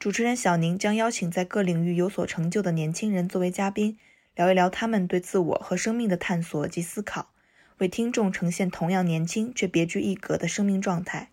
[0.00, 3.98] 主持人小宁将邀请在各领域有所成就的年轻人作为嘉宾，
[4.34, 7.32] 聊一聊他们对自我和生命的探索及思考，
[7.80, 11.28] 为听众呈现同样年轻却别具一格的生命状态。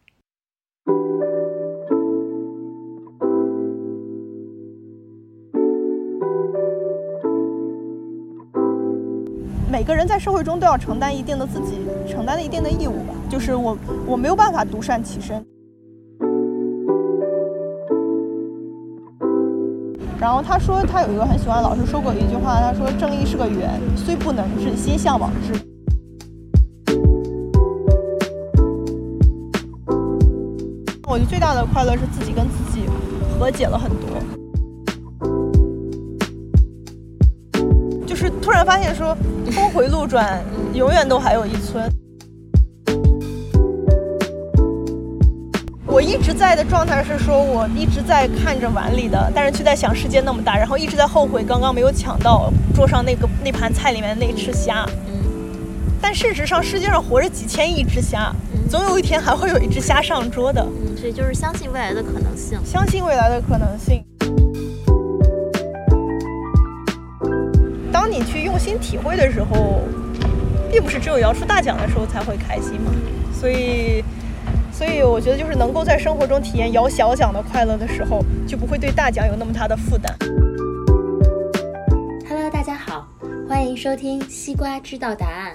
[9.72, 15.42] 每个人在社会中都要承担一定的自己承担的一定的义务吧，就是我我没有办法独善其身。
[20.20, 25.54] 然后他说他有一个很喜欢老师说过一句话，他说正义是个圆，虽不能至，心向往之。
[31.08, 32.82] 我觉得最大的快乐是自己跟自己
[33.40, 34.08] 和解了很多。
[38.06, 39.16] 就是突然发现说，
[39.52, 41.90] 峰回路转，永远都还有一村。
[45.98, 54.86] 我一直在的状态是说，我一直在看着碗里的，但是却在想世界那么大，然后一直在后悔刚刚没有抢到桌上那个那盘菜里面的那只虾。
[55.08, 55.18] 嗯
[56.00, 58.32] 但事实上，世界上活着几千亿只虾，
[58.70, 60.64] 总有一天还会有一只虾上桌的。
[60.64, 62.60] 嗯，所以就是相信未来的可能性。
[62.64, 64.04] 相信未来的可能性。
[67.92, 69.82] 当你去用心体会的时候，
[70.72, 72.92] 并不是只有摇出大奖的时候才会开心嘛。
[73.34, 74.04] 所以，
[74.78, 80.16] 所以我觉得就是能够在生活中体验摇小奖的快乐的时候，就不会对大奖有那么大的负担。
[82.30, 83.08] Hello，大家好，
[83.50, 85.52] 欢迎收听《西瓜知道答案》，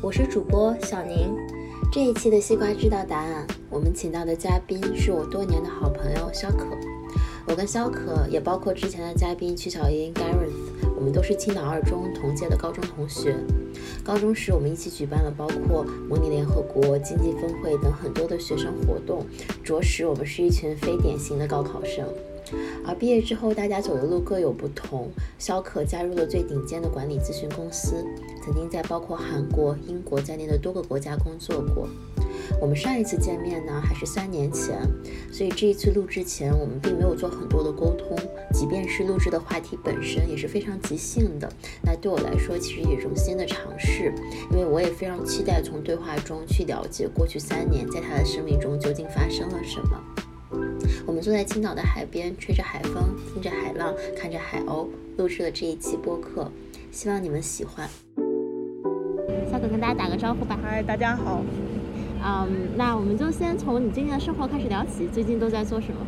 [0.00, 1.36] 我是主播小宁。
[1.92, 6.64] 这一期的《西瓜知道答案》，我们请到的嘉宾是我多年的好朋友肖可。
[7.46, 10.50] 我跟肖可，也包括之前的嘉宾曲小英 Gareth，
[10.96, 13.36] 我们都是青岛二中同届的高中同学。
[14.04, 19.24] 高中时，我们一起举办了包括模拟联合国、经济峰会等很多的学生活动，
[19.62, 22.06] 着实我们是一群非典型的高考生。
[22.84, 25.08] 而毕业之后，大家走的路各有不同。
[25.38, 28.04] 肖可加入了最顶尖的管理咨询公司，
[28.44, 31.88] 曾经在包括韩国、英国在内的多个国家工作过。
[32.60, 34.78] 我们上一次见面呢，还是三年前，
[35.32, 38.16] 所以这一次录制前，我们并没有做很多的沟通，
[38.52, 41.52] 即便是录制的话题本身也是非常即兴的。
[41.82, 44.14] 那对我来说，其实也是一种新的尝试，
[44.52, 50.00] 因为我也非常期待从对话中去了解过去三年在他的生命中究竟发生了什么。
[51.04, 54.86] 我们坐在青岛的海边，吹着海风，听着海浪，看着海鸥，
[55.16, 56.50] 录制了这一期播客，
[56.92, 57.88] 希望你们喜欢。
[59.50, 60.58] 小可跟大家打个招呼吧。
[60.62, 61.42] 嗨，大家好。
[62.24, 66.06] 嗯，那我们就先从你最近的生活开始聊起，最近都在做什么？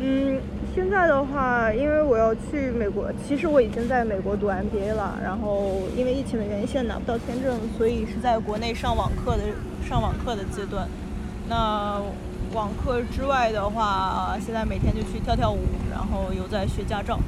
[0.00, 0.40] 嗯，
[0.74, 9.42] 现在的话，因为我要去美国，其实我已经在美国读 MBA 了，然后因为疫情的原因，现在拿不到签证，所以是在国内上网课的
[9.86, 10.88] 上网课的阶段。
[11.48, 12.00] 那
[12.54, 15.58] 网课之外的话，现在每天就去跳跳舞，
[15.90, 17.18] 然后又在学驾照。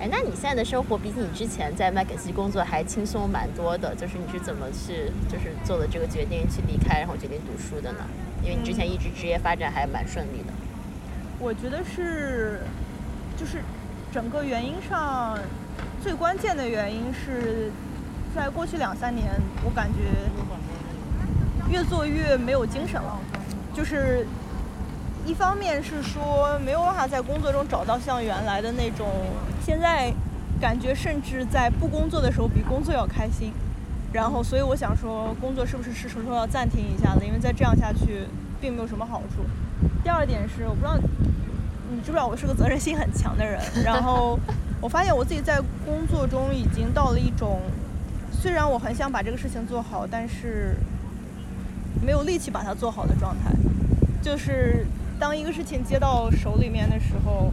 [0.00, 7.98] 哎，那你现在的生活比你之前在麦肯锡工作还轻松蛮多的，就是你是怎么去就是做了这个决定去离开，然后决定读书的呢？
[8.42, 10.52] 因为你之前一直职业发展还蛮顺利的。
[11.38, 12.60] 我觉得是，
[13.36, 13.58] 就是
[14.10, 15.38] 整个原因上
[16.02, 17.70] 最关键的原因是
[18.34, 19.28] 在过去两三年，
[19.62, 19.98] 我感觉
[21.70, 23.18] 越做越没有精神了，
[23.74, 24.26] 就是。
[25.26, 29.06] 一方面是说没有办法在工作中找到像原来的那种，
[29.64, 30.12] 现在
[30.60, 33.52] 感觉甚至在不工作的时候比工作要开心，
[34.12, 38.24] 然后所以我想说工作是不是是时候要暂停一下了，因为再这样下去
[38.60, 39.44] 并没有什么好处。
[40.02, 40.96] 第二点是我不知道
[41.90, 44.38] 你知不知道我是个责任心很强的人，然后
[44.80, 47.60] 我发现我自己在工作中已经到了一种，
[48.32, 50.74] 虽然我很想把这个事情做好，但是
[52.02, 53.52] 没有力气把它做好的状态，
[54.22, 54.86] 就是。
[55.20, 57.52] 当一个事情接到手里面的时候，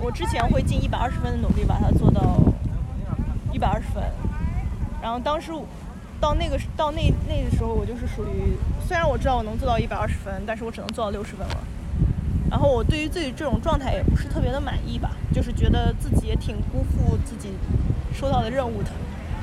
[0.00, 2.38] 我之前会尽一百二十分的努力把它做到
[3.52, 4.00] 一百二十分，
[5.02, 5.50] 然后当时
[6.20, 8.56] 到那个到那那个时候，我就是属于
[8.86, 11.56] 虽然我知道我能做到一百二十分，但是我只能做到六十分了。
[12.48, 17.48] 然后我对于自己这种状态也不是特别的满意吧，就是觉得自己也挺辜负自己
[18.14, 18.90] 收到的任务的。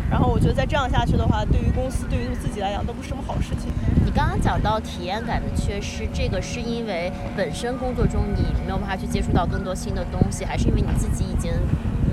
[0.09, 3.71] 然后我觉得再这样下去的话，对于公司对于自己来讲都不是什么好事情。
[4.03, 11.51] 你刚刚讲到体验感的缺失，这个是因为本身工作中你没有办法去接触到更多新的东西，还是因为你自己已经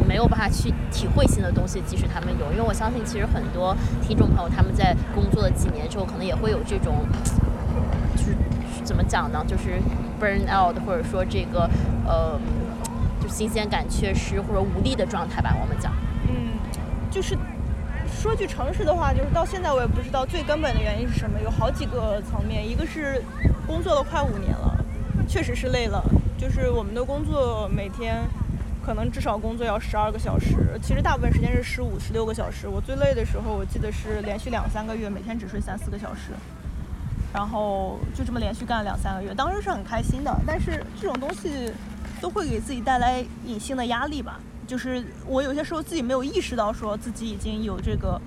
[0.07, 2.53] 没有办法去体会新的东西，即使他们有。
[2.53, 6.95] 因为我相信，其实很多听众朋友他们在工作了几年之后，可能也会有这种，
[8.15, 8.37] 就是
[8.85, 9.43] 怎么讲呢？
[9.47, 9.81] 就是
[10.21, 11.69] burn out，或者说这个
[12.07, 12.39] 呃，
[13.23, 15.57] 就新鲜感缺失或者无力的状态吧。
[15.61, 15.93] 我们讲，
[16.29, 16.53] 嗯，
[17.11, 17.37] 就是
[18.21, 23.23] 说句诚实的话，就是到现在我也不知道最根本的原因是什么，有好几个层面，一个是
[23.67, 24.85] 工作了快五年了，
[25.29, 26.03] 确实是累了，
[26.39, 28.23] 就是我们的工作每天。
[28.85, 32.69] 可能至少工作要十二个小时，其实大部分时间是十五、十六个小时。
[32.69, 36.31] 我最累的时候，我记得是连续两三个月，每天只睡三四个小时，
[37.35, 39.35] 然后就这么连续干了两三个月。
[39.35, 41.73] 当时是很开心的，但是这种东西
[42.21, 44.39] 都会给自己带来隐性的压力吧。
[44.67, 48.21] 就是我有些时候自己没有意识到，说自己已经有这个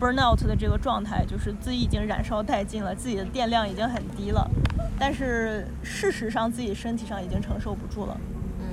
[0.00, 4.50] burnout 的这个状态，就是自己已经燃烧殆尽了，自己的电量已经很低了，
[4.98, 8.16] 但是事实上自己身体上已经承受不住了。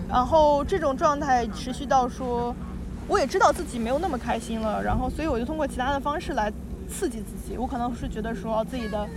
[0.09, 2.55] 然后这种状态持续到说，
[3.07, 6.51] 我也知道自己没有那么开心了，然后所以我就通过其他的方式来
[6.89, 7.57] 刺激自己。
[7.57, 9.07] 我可能是觉得说自己的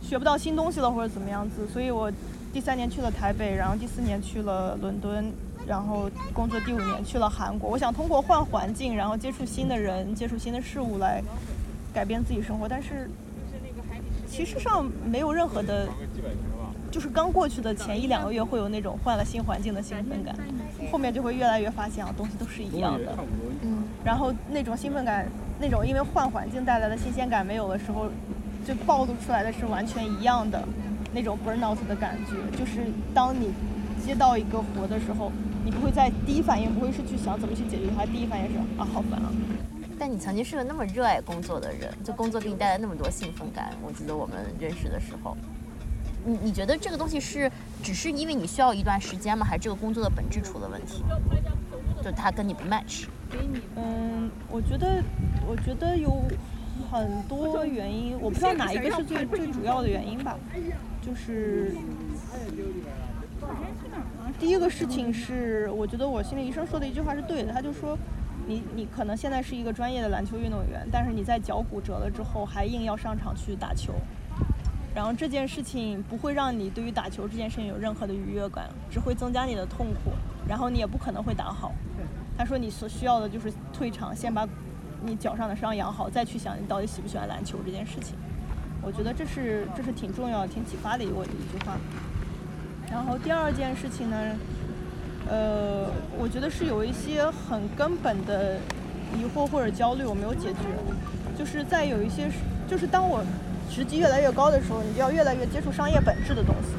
[0.00, 2.10] 学不到新东西了或者怎么样子，所以我
[2.52, 5.32] 第三年去了台北，然后第四年去了伦敦，
[5.66, 7.70] 然后工作第五年去了韩国。
[7.70, 11.22] 我想通过换环境，然后接触新的人，接触新的事物来
[11.92, 13.10] 改变自己生活，但是
[14.28, 15.88] 其实上没有任何的。
[16.90, 20.34] 就是刚过去的前一两个月会有那种换了新环境的兴奋感，
[20.90, 23.16] 后面就会越来越发现啊，东西都是一样的。
[23.62, 23.84] 嗯。
[24.02, 25.24] 然后那种兴奋感，
[25.60, 28.08] 那种因为换环境带来的新鲜感没有的时候，
[28.66, 30.60] 就暴露出来的是完全一样的
[31.14, 32.58] 那种 burnout 的感觉。
[32.58, 32.80] 就是
[33.14, 33.52] 当你
[34.04, 35.30] 接到一个活的时候，
[35.64, 39.30] 你不会在第一反应不会是去想怎么去解决它，第一反应是啊好烦啊。
[39.98, 43.72] 但你曾经是个那么热爱工作的人，就工作给你带来那么多兴奋感。
[43.82, 45.36] 我记得我们认识的时候。
[46.24, 47.50] 你你觉得这个东西是
[47.82, 49.44] 只是因为你需要一段时间吗？
[49.44, 51.02] 还是这个工作的本质出了问题？
[52.02, 53.06] 就它跟你不 match？
[53.76, 55.02] 嗯，我觉得
[55.46, 56.22] 我觉得有
[56.90, 60.36] 很多原因，我不知道哪一个是最最主要的原因吧。
[61.00, 61.74] 就是
[64.40, 67.96] 第一个事情是，我觉得我心理医生说的一句话是对的，他就说
[68.46, 73.92] 你你可能现在是一个专业的篮球运动员，但是你在脚骨折了之后还硬要上场去打球。
[74.94, 80.10] 然后这件事情不会让你对于打球这件事情有任何的愉悦感，只会增加你的痛苦，
[80.48, 81.72] 然后你也不可能会打好。
[82.38, 84.48] 他说你所需要的就是退场，先把
[85.04, 88.16] 你脚上的伤养好，再去想你到底喜不喜欢篮球这件事情。
[88.82, 91.76] 我觉得这是这是挺重要、挺启发的一个一句话。
[92.90, 94.16] 然后第二件事情呢，
[95.28, 95.86] 呃，
[96.18, 98.56] 我觉得是有一些很根本的
[99.14, 100.58] 疑惑或者焦虑我没有解决，
[101.38, 102.28] 就是在有一些，
[102.68, 103.24] 就是当我。
[103.72, 106.74] 职级越来越高的时候，你就要越来越接触商业本质的东西。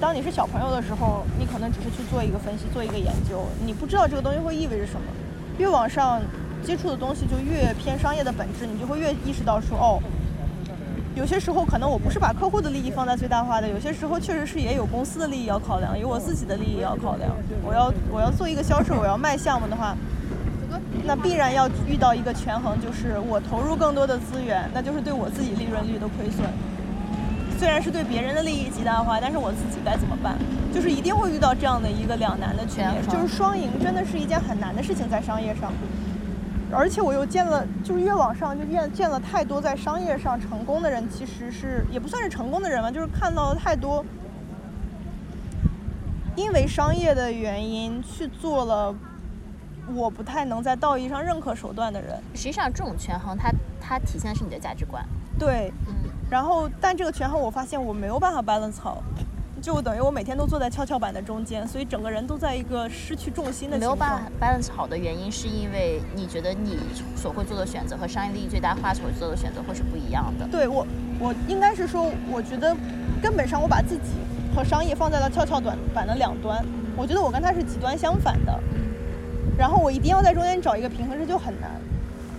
[0.00, 5.02] 当你是小朋友的时候，你可能只是去做一个分析，做一个研究，你不知道这个东西会意味着什么。
[5.58, 6.18] 越往上
[6.64, 10.00] 接触的东西就越偏商业的本质，你就会越意识到说，哦，
[11.16, 17.30] 有些时候可能我不是把客户的利益放在最大化的，有些时候确实是也有公司的利益要考量，有我自己的利益要考量。
[17.64, 19.96] 我要我要做一个销售，我要卖项目的话。
[21.04, 26.46] 那必然要遇到一个权衡，就是我投入更多的资源，那就是对我自己利润率的亏损。
[27.58, 30.36] 虽然是对别人的利益极大化，但是我自己该怎么办？
[30.72, 35.72] 就是一定会遇到这样的一个两难的局面，就是双赢真的是一件很难的事情在商业上。
[36.72, 44.04] 而且我又见了，就是越往上就越见了太多在商业上成功的人，其实是也不算是成功的人吧，就是看到了太多
[46.36, 48.94] 因为商业的原因去做了。
[49.96, 52.16] 我不太能在道义上认可手段的人。
[52.32, 53.50] 实际上，这种权衡，它
[53.80, 55.04] 它体现的是你的价值观。
[55.36, 55.94] 对，嗯。
[56.30, 59.02] 然后，但这个权衡，我发现我没有办法 balance 好，
[59.60, 66.78] 就等于我每天都坐在跷跷板的中间，所以整个人都在一个失去重心的没有办法 balance 好的原因，是因为你觉得你
[67.14, 70.46] 所会做的选择和商业利益最大化所做的选择会是不一样的。
[70.48, 70.86] 对我，
[71.18, 72.74] 我应该是说，我觉得
[73.22, 74.12] 根本上我把自己
[74.54, 76.64] 和商业放在了跷跷短板的两端，
[76.96, 78.58] 我觉得我跟他是极端相反的。
[79.58, 81.70] 然后我一定要在中间找一个平衡，这就很难。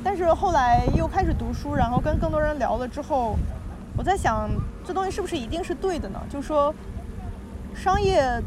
[0.03, 3.37] 但是后来又开始读书，然后跟更多人聊了之后，
[3.95, 4.49] 我在想，
[4.83, 6.19] 这东西是不是一定是对的呢？
[6.27, 6.73] 就是说，
[7.75, 8.41] 商业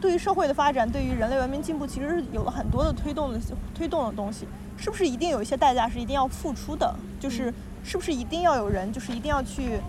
[0.00, 3.40] 对于社会的发展，对于人类文明进步，其实是有了很多的推动的
[3.74, 4.46] 推动的东西。
[4.76, 6.94] 是不是一定有一些代价是一定要付出的？
[7.18, 9.80] 就是是不是一定要有人，就是一定要去。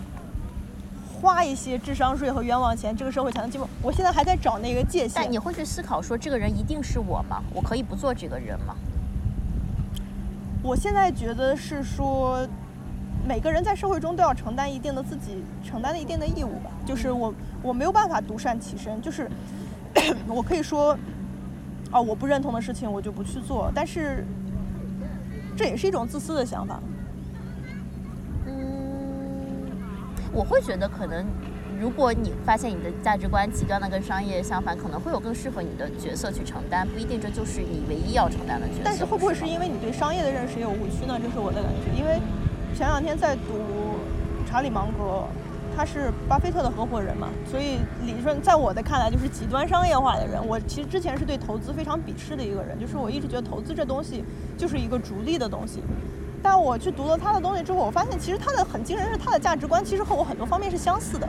[1.21, 3.67] 花一些智商税和冤枉钱，这个社会才能进步。
[3.81, 5.21] 我现在还在找那个界限。
[5.21, 7.43] 但你会去思考说，这个人一定是我吗？
[7.53, 8.73] 我可以不做这个人吗？
[10.63, 12.47] 我现在觉得是说，
[13.27, 16.71] 每个人在社会中都要承担一定的自己承担的一定的义务吧。
[16.85, 19.29] 就是我我没有办法独善其身，就是
[20.27, 20.97] 我可以说，
[21.91, 24.25] 哦，我不认同的事情我就不去做，但是
[25.55, 26.79] 这也是一种自私的想法。
[28.45, 29.71] 嗯，
[30.31, 31.25] 我会觉得可能。
[31.79, 38.81] 如果你发现你的价值观极端的跟商业相反，可能会有更适合你的角色去承担，不一定这就是你唯一要承担的角色。
[38.83, 41.17] 但是会不会是因为你对商业的认识也有误区呢？
[41.23, 41.97] 这是我的感觉。
[41.97, 42.19] 因为
[42.75, 43.41] 前两天在读
[44.49, 45.23] 查理芒格，
[45.75, 50.45] 他是巴菲特的合伙人嘛，所以理论在我的看来就是极端商业化的人。
[50.45, 54.23] 我其实之前是对投资非常鄙视的一个人，就是我一直觉得投资这东西
[54.57, 55.83] 就是一个逐利的东西。
[56.41, 61.27] 但我去读了他的东西之后，我发现其实他的很惊人是他的价值观其实和我很多方面是相似的。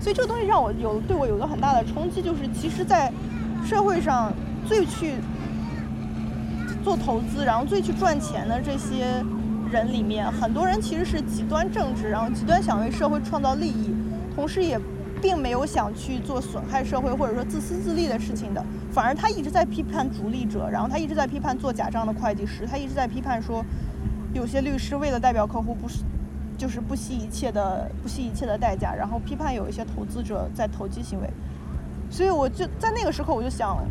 [0.00, 3.12] 所以这个东西让我有对我有个很大的冲击，就是其实，在
[3.64, 4.32] 社会上
[4.66, 5.14] 最去
[6.82, 9.24] 做投资，然后最去赚钱的这些
[9.72, 13.94] 人里面，很多人其实是极端正直，然后极端想为社会创造利益，
[14.34, 14.78] 同时也
[15.20, 23.64] 并没有想去做损害社会或者说自私自利的事情的，反而他一直在批判逐利者，然后他一直在批判做假账的会计师，他一直在批判说
[24.34, 26.04] 有些律师为了代表客户不是。
[26.58, 31.28] 就是不惜一切的不惜一切的代价，然后批判有一些投资者在投机行为，
[32.08, 33.84] 所以我就在那个时候我就想，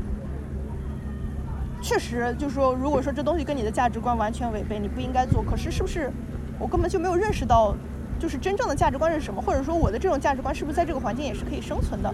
[1.81, 5.43] 确实就是说，如果说这东西跟你的价值观完全违背，你不应该做。
[5.43, 6.11] 可是是不是
[6.59, 7.75] 我根本就没有认识到，
[8.19, 12.13] 就是真正的价值观是什么，或者说我的这种价值观是不是在这个环境也是可以生存的？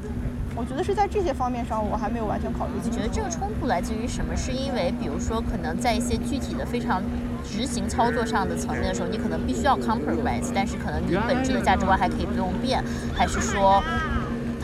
[0.56, 2.98] 我觉得是在这些方面上，我还没有完全考虑清楚。
[2.98, 4.36] 你觉得这个冲突来自于什么？
[4.36, 7.02] 是因为比如说可能在一些具体的非常。
[7.46, 12.84] 执行操作上的层面的时候，你可能必须要 compromise，但是可能你本质的价值观还可以不用变，
[13.16, 13.82] 还是说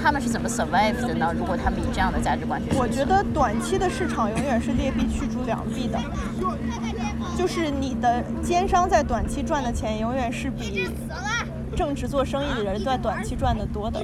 [0.03, 1.33] 他们是怎么 survive 的呢？
[1.33, 5.97] 如果他们以这样的价值观去，我觉得短期的市场永远是劣币驱逐良币的，
[7.37, 10.89] 就是你的奸商在短期赚的钱永远是比。
[11.75, 14.03] 正直做生意的人在短期赚的多的，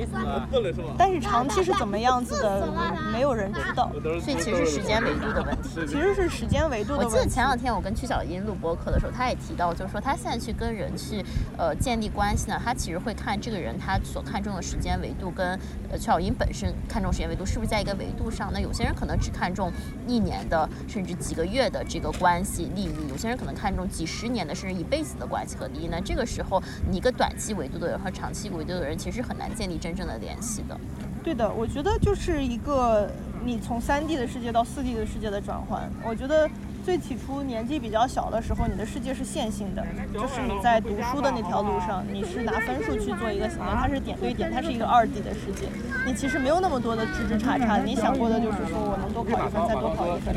[0.98, 2.68] 但是长期是怎么样子的，
[3.12, 3.92] 没有人知道。
[4.20, 5.70] 所以其实是时间维度的问题。
[5.88, 7.14] 其实是时间维度的问题。
[7.16, 11.24] 我记得前两天我跟曲小英录播课的时候，他也提到，就是说他现在去跟人去
[11.58, 15.48] 呃建立关系呢，他其实会看这个人他所看重的时间维度跟
[15.92, 18.50] 呃曲小英本身看重时间维度是不是在一个维度上。
[18.52, 19.72] 那有些人可能只看重
[20.08, 25.88] 一年的甚至几个月的这个关系利益，有些人可能看重几十年的甚至一辈子的关系和利益。
[25.92, 27.50] 那这个时候你一个短期。
[27.60, 30.80] 维度的人和长期维度的人其实很难建立真正的联系的。
[31.24, 33.12] 对的，我觉得就是一个
[33.44, 35.88] 你从三 D 的世界到四 D 的世界的转换。
[36.04, 36.50] 我觉得。
[36.90, 45.68] 最起初年纪比较小的时候，你的世界是线性的，就是你在读书的那条路上，你是拿分数去做一个行为，它是点对点，它是一个二 D 的世界，
[46.04, 50.34] 你其实没有那么多的枝枝叉叉，你想过的就是说我能多考一分，再多考一分。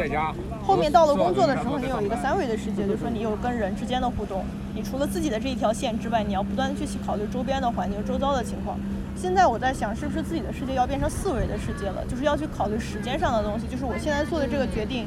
[0.63, 4.45] 后面到了工作的时候，你有一个三维的世界，就是说你有跟人之间的互动，
[4.75, 8.79] 你除了自己的这一条线之外，你要不断的去考虑周边的环境、周遭的情况。
[9.17, 15.07] 现在我在想，是不是自己的世界要变成四维的世界了，就是要去考虑时间上的东西，就是我现在做的这个决定。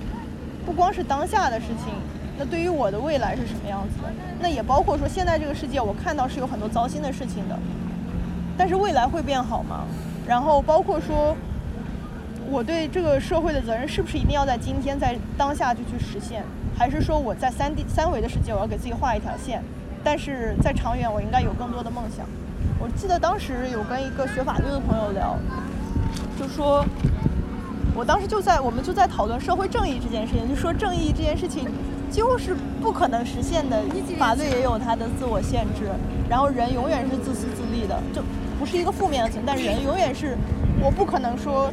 [0.65, 1.93] 不光是当下的事情，
[2.37, 4.09] 那对于我的未来是什么样子的？
[4.39, 7.57] 那也包括说现在这个世界，我看到是有很多糟心的事情的，
[8.57, 9.85] 但是未来会变好吗？
[10.27, 11.37] 然后包括说，
[12.49, 16.43] 我对这个社会的责任是不是一定要在今天在当下就去实现？
[16.77, 19.63] 还是说我在三 D 三维的世界，我要给自己画一条线，
[20.03, 22.25] 但是在长远我应该有更多的梦想？
[22.79, 25.37] 我记得当时有跟一个学法律的朋友聊，
[26.39, 26.83] 就说。
[27.95, 31.65] 我当时就在，我们就在讨论社会正义这件事情，就说正义这件事情
[32.11, 33.81] 几乎是不可能实现的，
[34.19, 35.89] 法律也有它的自我限制，
[36.29, 38.21] 然后人永远是自私自利的，就
[38.59, 40.37] 不是一个负面的词，但人永远是，
[40.81, 41.71] 我不可能说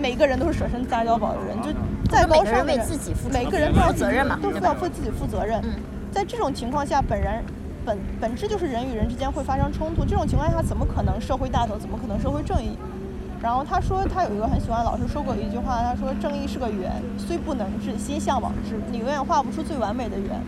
[0.00, 1.70] 每个人都是舍身撒娇宝的人，就
[2.10, 2.84] 再高尚的人，
[3.32, 5.62] 每个人都要责任嘛，都是要为自己负责任。
[6.10, 7.44] 在这种情况下，本人
[7.84, 11.78] 本本质就是人与人之间会发生冲突，这种情况下怎么可能社会大同？
[11.78, 12.76] 怎么可能社会正义？
[13.40, 18.80] 然后他说，他有一个很喜欢老师说过一句话，他说：“正义是个圆，虽不能至，心向往之。
[18.90, 20.42] 你永远画不出最完美的圆，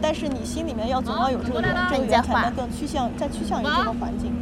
[0.00, 4.32] 但是你心里面要总要有这个圆，这个圆才能更趋向，再趋向于这个环境。”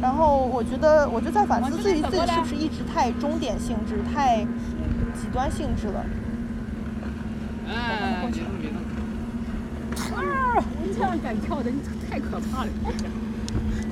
[0.00, 4.44] 然后我觉得，我就在反思自己自己是不是一直太终点性质、太
[5.12, 6.06] 极端性质了。
[7.68, 8.22] 哎，
[10.16, 10.64] 啊！
[10.82, 12.70] 你这样敢跳的，你太可怕了。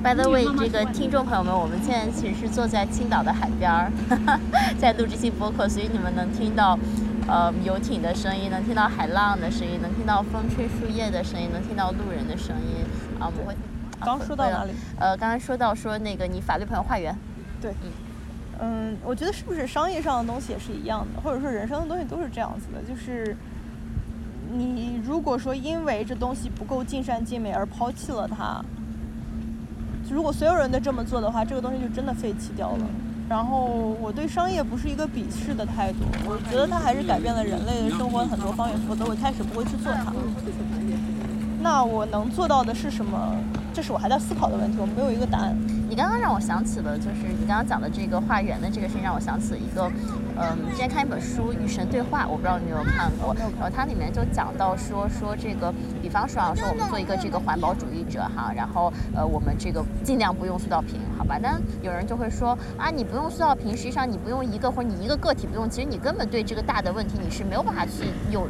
[0.03, 3.91] By the way，这个听众朋友们，我们现在其实是坐在青岛的海边儿，
[4.79, 6.79] 在录这期播客，所以你们能听到，
[7.26, 12.85] 呃，游艇的声音，能听到海浪的声音，能听到风吹树叶的声音，能听到路人的声音。
[13.19, 13.53] 啊，我。
[13.99, 14.73] 刚说到哪里？
[15.00, 17.17] 呃，刚才说到说那个你法律朋友化缘。
[17.61, 17.73] 对。
[17.83, 17.91] 嗯。
[18.61, 23.37] 嗯，我觉得是不是商业上的东西也是一样的，或者说人生的东西都是这样子的，就是
[24.53, 28.65] 你如果说因为这东西不够尽善尽美而抛弃了它。
[30.11, 32.87] 如果所有人都这么做的话，这个东西就真的废弃掉了。
[33.29, 33.67] 然后
[34.01, 40.13] 我对商业不是一个鄙视的态度，我觉得它还是改变了人类的生活很多方面，否则我一开始不会去做它。
[41.61, 43.35] 那我能做到的是什么？
[43.75, 45.57] 这是我还在思考的问题，我没有一个答案。
[45.88, 49.90] 你刚刚让我想起了，就是你刚刚讲的这个画圆的这个事情，让我想起了一个，
[50.37, 53.33] 嗯，之前看一本书《与神对话》，我不知道你有没有看过。
[53.35, 61.38] 然后它里面就讲到说说这个，比方说啊，说我们做一个这个环保主义者哈，然后呃，我们这个尽量不用塑料瓶，好吧？
[61.40, 68.49] 但有人就会说啊，你不用塑料瓶，实际上你不用一个或者你一个个体不用，其实你根本对这个大的问题你是没有办法去有。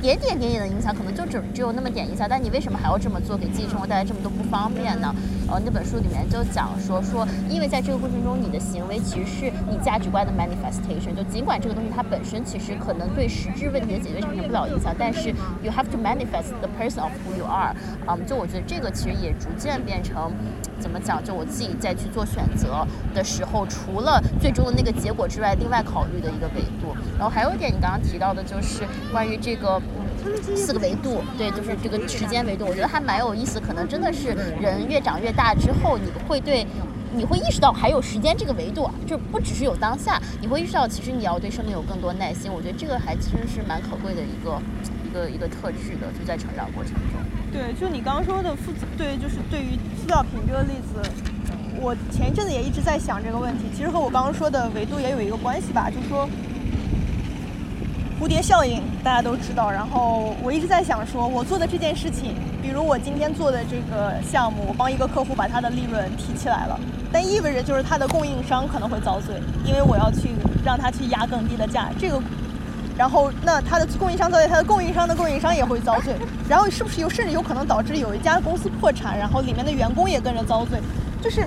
[0.00, 5.14] 点点点点的影响，可能就只只有那么点影响，但你为什么还要这么做，给自己生活带来这么多不方便呢？
[5.48, 11.14] 呃，那本书里面就讲说说，因为在这个过程中，你的行为其实是你价值观的 manifestation。
[11.14, 15.30] 就尽管这个东西它本身其实可能对实质问题的解决产生不了影响，但是
[15.62, 17.74] you have to manifest the person of who you are。
[18.06, 20.32] 嗯，就我觉得这个其实也逐渐变成。
[20.78, 21.22] 怎么讲？
[21.22, 26.94] 就我自己在去做选择的时候，除了最终的那个结果之外，另外考虑的一个维度。
[27.18, 29.80] 然后还有一点，你刚刚提到的就是关于这个
[30.54, 33.58] 四个维度，对，就是这个时间维度，我觉得还蛮有意思。
[33.60, 36.66] 可能真的是人越长越大之后，你会对，
[37.14, 42.52] 你会意识到还有时间这个维度，就不只是有当下，你会意识到其实你要对生命有更多耐心。
[42.52, 44.60] 我觉得这个还其实是蛮可贵的一个
[45.04, 47.25] 一个一个特质的，就在成长过程中。
[47.52, 51.00] 对，就你刚刚说的负，对，就是对于塑料瓶这个例子，
[51.80, 53.64] 我前一阵子也一直在想这个问题。
[53.74, 56.28] 其实和我刚刚说的维度也有一个关系吧，就是说
[58.20, 59.70] 蝴蝶效应，大家都知道。
[59.70, 66.78] 然后我一直在想，说我做的这件事情，比如我今天做的这个项目，我帮一个客户把他的利润提起来了，
[67.10, 70.30] 但意味着就是他的供应商可能会遭罪，因为我要去
[70.64, 72.20] 让他去压更低的价，这个。
[72.96, 76.14] 然后，那他的供应商遭罪，他的供应商的供应商也会遭罪。
[76.48, 80.80] 然后，是不是有甚至有可能导致有一家公司破产，然后里面的员工也跟着遭罪？
[81.22, 81.46] 就是，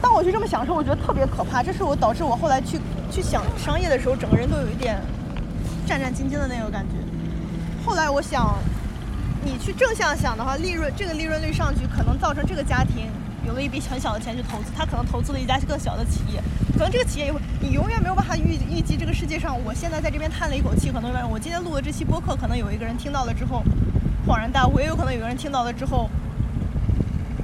[0.00, 1.62] 当我去这么想的时候，我觉得特别可怕。
[1.62, 2.80] 这是我导致我后来去
[3.10, 4.98] 去想商业的时候，整个人都有一点
[5.86, 6.94] 战战兢兢的那个感觉。
[7.84, 8.56] 后来我想，
[9.44, 13.10] 你去正向想的话，利润这个利润率上去，可能造成这个家庭。
[13.48, 16.38] 有了一笔很小的钱去投资，他可能投资了一家更小的企业，
[16.74, 23.64] 可能这个企业也会，你永远没有办法预预计这个世界上，我现在在这边叹了一口气，可能我今天录的这期播客，可能有一个人听到了之后
[24.26, 26.10] 恍然大悟，也有可能有个人听到了之后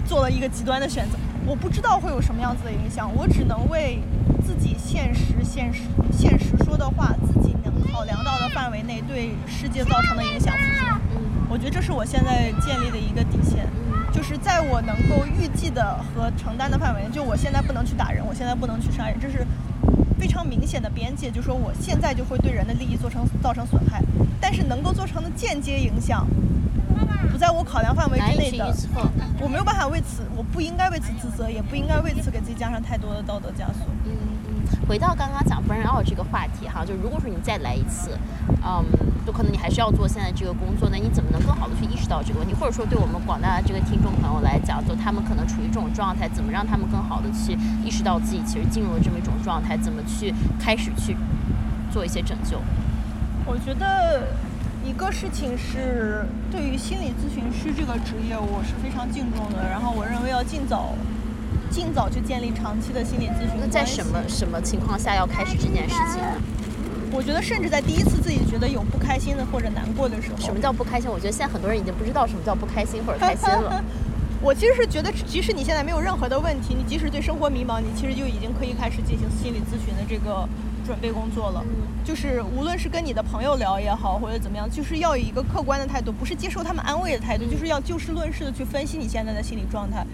[0.05, 3.99] 做了一个极端的选择，我不知道会有什么样子的影响，我只能为
[4.47, 11.19] 自己现实、现实、现实说的话，自己能考量到的范围内对世界造成的影响负责。
[11.49, 13.67] 我觉得这是我现在建立的一个底线。
[14.15, 19.45] 就是在我能够预计的和承担的范围内，就我现在不能去打人，我现在不能去杀人，这是
[20.19, 21.33] 非常明显的边界。
[21.33, 24.01] 就说我现在就会对人的利益做成造成损害，
[24.41, 26.27] 但是能够做成的间接影响，
[27.33, 28.73] 不在我考量范围之内的，
[29.41, 33.87] 我没有办法为此，我不应该为此自责，也不应该为此给自己加上太多的道德枷锁。
[34.89, 38.19] 回到刚刚讲 burnout 这个话题哈，就如果说你再来一次，
[38.65, 38.85] 嗯，
[39.27, 42.55] 就可能你还是要做现在这个工作，那你怎么能更好的去意识到这个问题？
[42.55, 49.77] 或者说对我们广大的这个听众朋友来讲，就他们可能处于这种状态，怎么让他们更好的去意识到自己其实进入了这么一种状态？
[49.77, 51.17] 怎么去开始去
[51.91, 52.61] 做一些拯救？
[53.47, 54.29] 我觉得
[54.85, 60.93] 一个事情是对于心理咨询师这个职业，我是非常敬重的，然后我认为要尽早。
[61.71, 63.61] 尽早去建立长期的心理咨询。
[63.61, 66.21] 那在什么什么情况下要开始这件事情？
[67.13, 70.39] 我觉得，甚至在第一次自己觉得有不开心的或者难过的时候。
[70.41, 71.09] 什么叫不开心？
[71.09, 73.83] 我觉得现在很多人已经不知道什么叫不开心或者开心了。
[74.43, 80.47] 我其实是觉得，即使你现在没有任何的问题，你即使对生活迷茫，你其实就已经可以开始进行心理咨询的这个
[80.85, 81.65] 准备工作了。
[82.05, 90.05] 就是无论是跟你的朋友聊也好，或者怎么样，就是要以一个客观的态度，不是接受他们安慰的态度，就是要就事论事的去分析你现在的心理状态。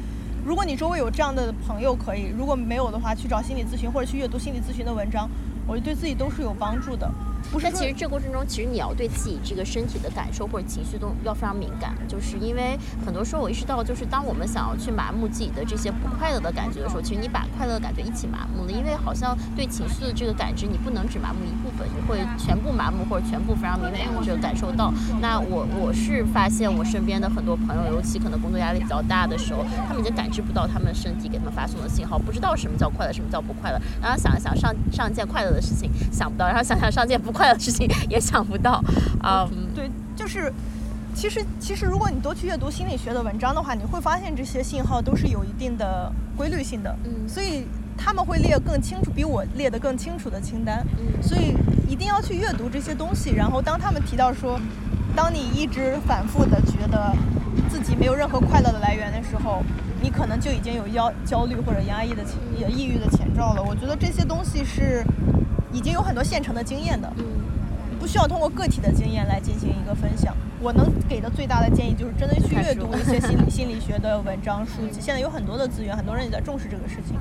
[0.44, 5.28] 如果你周围有这样的朋友，可以；如果没有的话，去找心理咨询或者去阅读心理咨询的文章，
[5.66, 7.10] 我觉得对自己都是有帮助的。
[7.62, 24.92] 但其实这过程中，其实你要对自己这个身体的感受或者情绪都要非常敏感，就是因为很多时候我意识到，就是当我们想要去麻木自己的这些不快乐的感觉的时候，其实你把快乐的感觉一起麻木了，因为好像对情绪的这个感知，你不能只麻木一部分，你会全部麻木或者全部非常敏感的这个感受到。
[25.20, 33.78] 那我我是发现我身边的很多朋友，尤其可能工作压力比较大的时候，他们已经感知不到他们身体给他们发送的信号，不知道什么叫快乐，什么叫不快乐。
[34.00, 37.32] 然后想一想上上一件快乐的事情想不到，然后想想上件不。
[37.39, 38.82] 快乐事情也想不到，
[39.22, 40.52] 啊，对，就是，
[41.14, 47.64] 其实其实如果你多去阅读心理学的文章的话，你会发现这些信号都是有一定的规律性的，嗯，所以
[47.96, 51.54] 他们会列更清楚，比我列的更清楚的清单，嗯，所以
[51.88, 54.60] 一定要去阅读这些东西，然后当他们提到说，
[55.14, 57.14] 当你一直反复的觉得
[57.68, 59.62] 自己没有任何快乐的来源的时候。
[60.02, 63.62] 你可能就已经有焦焦虑或者压抑的前也抑郁的前兆了。
[63.62, 65.04] 我觉得这些东西是
[65.72, 67.24] 已经有很多现成的经验的，嗯
[68.00, 70.34] 不需要通过个体的经验来进行一个分享。
[70.62, 75.00] 我能给的最大的建议就是真的去阅读一些心理 心理学的文章书籍。
[75.02, 77.16] 现在有很多的资源，很多人也在重视这个事情。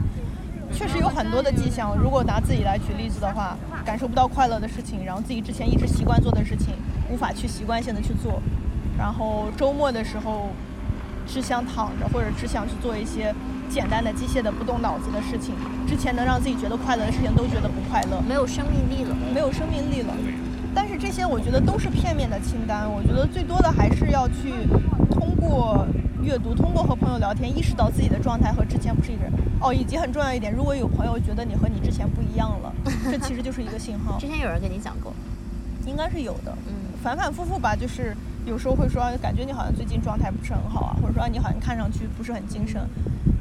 [0.71, 6.75] 确实有很多的迹象，如果拿自己来举例子的话，感受不到快乐的事情，然后自己之前一直习惯做的事情，
[7.09, 8.41] 无法去习惯性的去做，
[8.97, 10.49] 然后周末的时候
[11.31, 13.33] 只想躺着或者只想去做一些
[13.69, 15.53] 简单的机械的不动脑子的事情，
[15.87, 19.15] 之前能让自己觉得快乐的事情都觉得不快乐，没有生命力了。
[19.33, 20.13] 没有生命力了。
[20.73, 24.53] 但是这些我觉得都是片面的清单，我觉得最多的还是要去
[25.11, 25.85] 通过
[26.23, 29.33] 阅读，通过和朋友聊天，意识到自己的状态和之前不是一个人。
[29.61, 32.73] 哦，以及很重要一点，如果有朋友觉得你和你之前不一样了，
[33.11, 35.13] 这其实就是一个信号 之，前有人跟你讲过，
[35.85, 36.55] 应该是有的。
[36.67, 38.13] 嗯反反复复吧，就是
[38.49, 42.81] 有时候会说，感觉你好像最近状态不是很好啊，或者说你好像看上去不是很精神。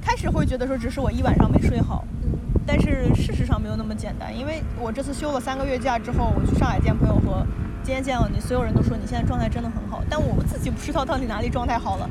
[0.03, 2.29] 开始会觉得说只是我一晚上没睡好，嗯
[2.67, 7.47] 但是事实上没有那么简单，因为我这次休了三个月假之后，我去上海见朋友和
[7.83, 12.09] 今天见到你，所有人都说你现在状态真的很好，但我自己不知道到底哪里状态好了，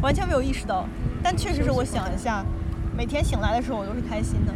[0.00, 0.86] 完全没有意识到。
[1.24, 2.44] 但确实是我想一下，
[2.96, 4.52] 每天醒来的时候我都是开心的。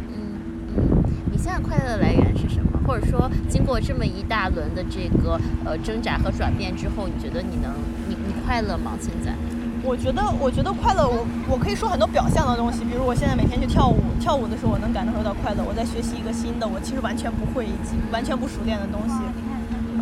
[1.31, 2.77] 你现在快乐的来源是什么？
[2.85, 7.71] 或者说，经过这么一大轮的这个呃挣扎和转变之后，你觉得你能
[8.09, 8.91] 你你快乐吗？
[8.99, 9.33] 现在？
[9.81, 15.63] 我觉得，我觉得快乐，我我可以说很多表象的东西，比如我现在每天去跳舞，跳舞的时候我能感受到快乐。
[15.63, 19.15] 我在学习一个新的，我其实完全不会以及完全不熟练的东西。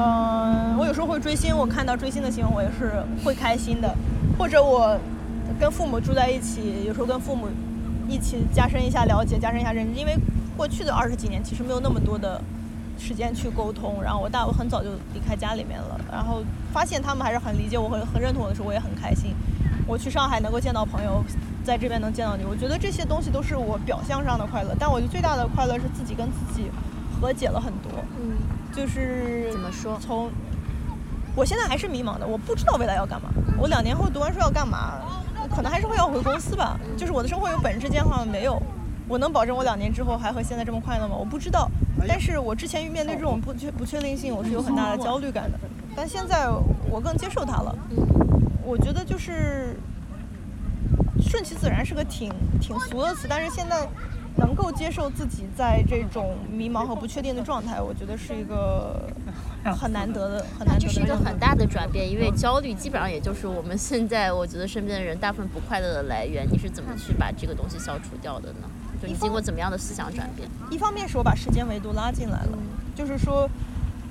[0.02, 3.94] 嗯、我有时候会追星，我看到追星的新闻，我也是会开心的。
[4.38, 4.98] 或者我
[5.60, 7.48] 跟父母住在一起，有时候跟父母
[8.10, 10.16] 一起加深一下了解，加深一下认知，因为
[10.60, 12.42] 过去的二十几年其实没有那么多的
[13.00, 14.04] 时间去沟通。
[14.04, 16.44] 然后我大我很早就离开家里面了，然后
[16.74, 19.34] 发现他们还是很理解我很很认同我的时候，我也很开心。
[19.88, 21.24] 我去上海能够见到朋友，
[21.64, 24.76] 在这边能见到你，我觉得这些东西都是我表象上的快乐。
[24.78, 26.70] 但我觉得最大的快乐是自己跟自己
[27.22, 28.36] 和解了很多，嗯，
[28.76, 30.30] 就是怎么说从
[31.36, 33.30] 我现在还是迷茫的，我不知道未来要干嘛。
[33.58, 35.00] 我两年后读完书要干嘛？
[35.56, 36.78] 可能还是会要回公司吧。
[36.98, 38.28] 就是我的生活有本质变化吗？
[38.30, 38.62] 没有。
[39.10, 41.16] 我能保证我两年之后还和现在这么快乐吗？
[41.18, 41.70] 我不知道。
[42.08, 45.60] 但是我之前面对这种不确不确定性，我是有很大的焦虑感的。
[45.96, 46.48] 但现在
[46.90, 47.76] 我更接受它了。
[48.64, 49.76] 我觉得就是
[51.20, 53.90] 顺其自然是个挺挺俗的词，但是现在
[54.38, 59.10] 能够接受自己在这种迷茫和不确定的状态，我觉得是一个
[59.76, 60.80] 很难得的、很那难得的。
[60.80, 66.48] 这是一个很大的转变，因为焦虑基本上也就是我们现在我觉得身边的人大部分不快乐的来源。
[66.50, 68.70] 你是怎么去把这个东西消除掉的呢？
[69.02, 70.48] 就你经过怎么样的思想转变？
[70.70, 72.58] 一方面是我把时间维度拉进来了，
[72.96, 73.50] 就是说，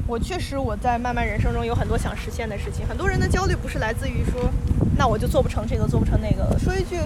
[0.07, 2.87] 我确实我在漫漫人生中有很多想实现的事情。
[2.87, 4.51] 很多人的焦虑不是来自于说，
[4.96, 6.59] 那我就做不成这个，做不成那个了。
[6.59, 6.96] 说一句，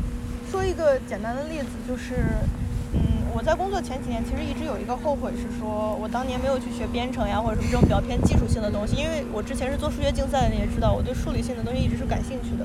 [0.51, 2.23] 说一个简单的例子，就是，
[2.95, 12.65] 嗯，我在工作前几年其实一直有一个后悔，是说我当年没有去学编程呀，或者什么这种比较偏技术性的东西，因为我之前是做数学竞赛的，你也知道，我对数理性的东西一直是感兴趣的。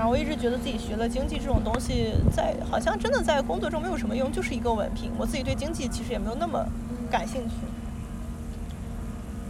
[0.00, 5.12] 然后我一直觉得自己学了经济这种东西，在好像真的在工作中没有什么用，就是一个文凭。
[5.18, 6.64] 我自己对经济其实也没有那么
[7.10, 7.54] 感兴趣。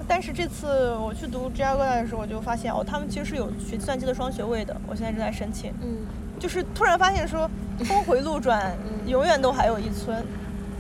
[0.09, 4.77] 但是这次我去读芝加哥大学的时候，我就发现哦，他们其实是有学计算机的双学位的。
[4.89, 5.99] 我现在正在申请，嗯
[6.37, 7.49] 就是突然发现说，
[7.87, 10.21] 峰回路转，永远都还有一村。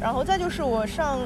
[0.00, 1.20] 然后再就是我上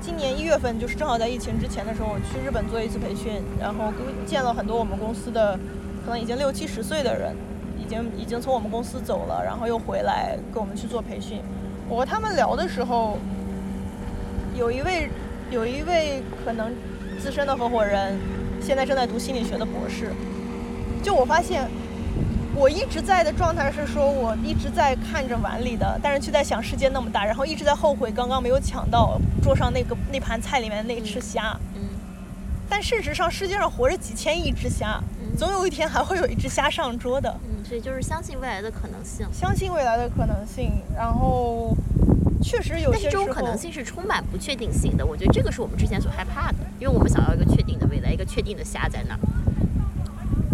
[0.00, 5.58] 今年一月份，就是正好在疫情之前的时候，我去日本做一次培训，然后跟见了很多我们公司的
[6.04, 7.61] 可能已经六七十岁的人，已
[7.92, 11.42] 经已经从我们公司走了，然后又回来跟我们去做培训。
[11.88, 13.18] 我和他们聊的时候，
[14.54, 15.10] 有一位
[15.50, 16.72] 有一位可能
[17.20, 18.18] 资深的合伙人，
[18.60, 20.10] 现在正在读心理学的博士。
[21.02, 21.68] 就我发现，
[22.54, 31.54] 我一直在的状态是说，我一直在看着碗里的，但是却在想世界那么大，然后一直在后悔刚刚没有抢到桌上那个那盘菜里面的那一只虾。
[31.74, 31.82] 嗯
[32.70, 34.98] 但事实上，世界上活着几千亿只虾，
[35.36, 37.34] 总有一天还会有一只虾上桌的。
[37.44, 39.26] 嗯，所以就是相信未来的可能性。
[39.32, 41.76] 相信未来的可能性，然后
[42.42, 49.20] 确实有但是这种可能性是充满不确定性的，我觉得这个是我们之前所害怕的，因为我们想要一个确定的未来，一个确定的虾在那儿。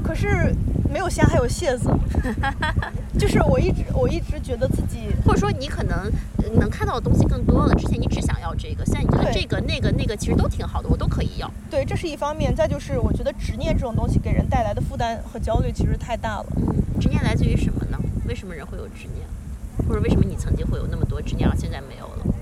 [0.03, 0.55] 可是
[0.91, 1.91] 没有虾还有蟹子，
[3.19, 11.51] 就是我一直我一直觉得自己或者说你可能呃能看到的东西更多了，之前你只想要这个，现在你觉得这个、那个、那个其实都挺好的，我都可以要。
[11.71, 12.57] 对，这是一方面。
[12.57, 16.47] 再就是我觉得执念这种东西给人带来的负担和焦虑其实太大了。
[16.57, 17.99] 嗯，执念来自于什么呢？
[18.27, 19.27] 为什么人会有执念？
[19.87, 22.35] 或者为什么你曾经会有那么多执念，而现在没有了？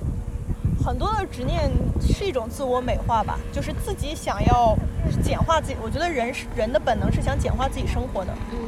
[0.84, 1.68] 很多的执念
[2.00, 4.78] 是一种自我美化吧，就是自己想要
[5.24, 5.76] 简化自己。
[5.82, 8.32] 我觉得人是人的本能是想简化自己生活的。
[8.52, 8.58] 嗯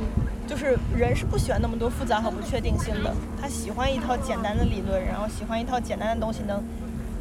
[0.49, 6.65] 就是人是不喜欢那么多复杂和不确定性的，他喜欢一套简单的理论，然后喜欢一套简单的东西能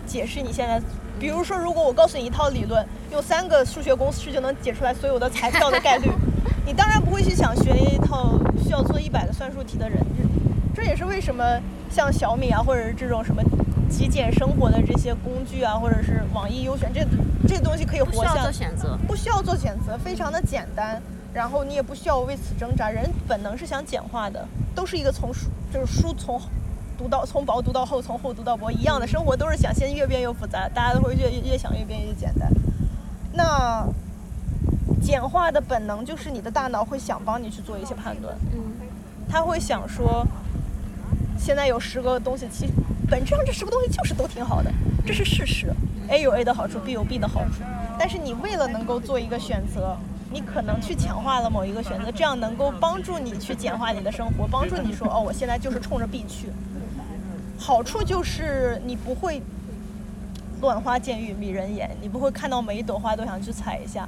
[0.05, 0.81] 解释你现在。
[1.19, 6.09] 比如说，如果我告诉你一套理论，用三个数学公式就能解出来所有的彩票的概率，
[6.65, 9.97] 你当然不会去想学一套需要做一百个算术题的人。
[10.73, 11.43] 这也是为什么
[11.89, 13.41] 像小米啊，或者是这种什么
[13.89, 17.03] 极简生活的这些工具啊，或者是网易优选这
[17.47, 21.01] 这东西可以活下，不需要做选择，不需要做选择，非常的简单。
[21.33, 26.41] 然后你也不需要为此挣扎，人本能是想简化的，都是一个从书就是书从
[26.97, 32.49] 读到从薄读到厚，从厚读到薄一样的生活，都是想先越变越复杂，大家都会越越想越变越简单。
[33.33, 33.85] 那
[34.99, 38.59] 简化的本能就是你的大脑会想帮你去做一些判断，嗯，
[39.29, 40.25] 他会想说，
[41.37, 42.73] 现在有十个东西，其实
[43.07, 44.71] 本质上这十个东西就是都挺好的，
[45.05, 45.71] 这是事实。
[46.07, 47.61] A 有 A 的好处，B 有 B 的好处，
[47.99, 49.95] 但是你为了能够做一个选择。
[50.31, 56.49] 你可能去强化了某一个选择，这样能够帮助你去简化你的生活，帮助你说哦，我现在就是冲着 B 去。
[57.57, 59.41] 好处就是你不会
[60.61, 64.07] 乱花渐欲迷人眼，你不会看到每一朵花都想去采一下。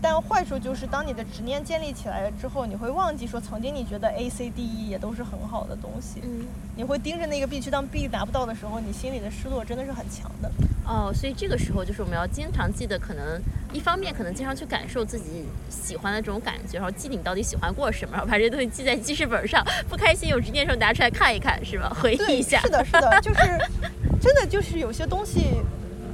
[0.00, 6.20] 但坏处就是，当你的执念建立起来了之后，你会忘记说曾经你觉得 A、C、D、E 也都是很好的东西。
[6.22, 10.50] 嗯，你会盯着那个 B 去，当 B 达不到的时候，你心里的失落真的是很强的。
[10.86, 21.92] 哦，所以这个时候就是我们要经常记得，可能一方面可能经常去感受自己喜欢的这种感觉，然后记你到底喜欢过什么，然后把这些东西记在记事本上，不开心有执念的时候拿出来看一看，是吧？
[22.00, 22.60] 回忆一下。
[22.64, 23.40] 是的，是的，就是
[24.20, 25.60] 真的就是有些东西，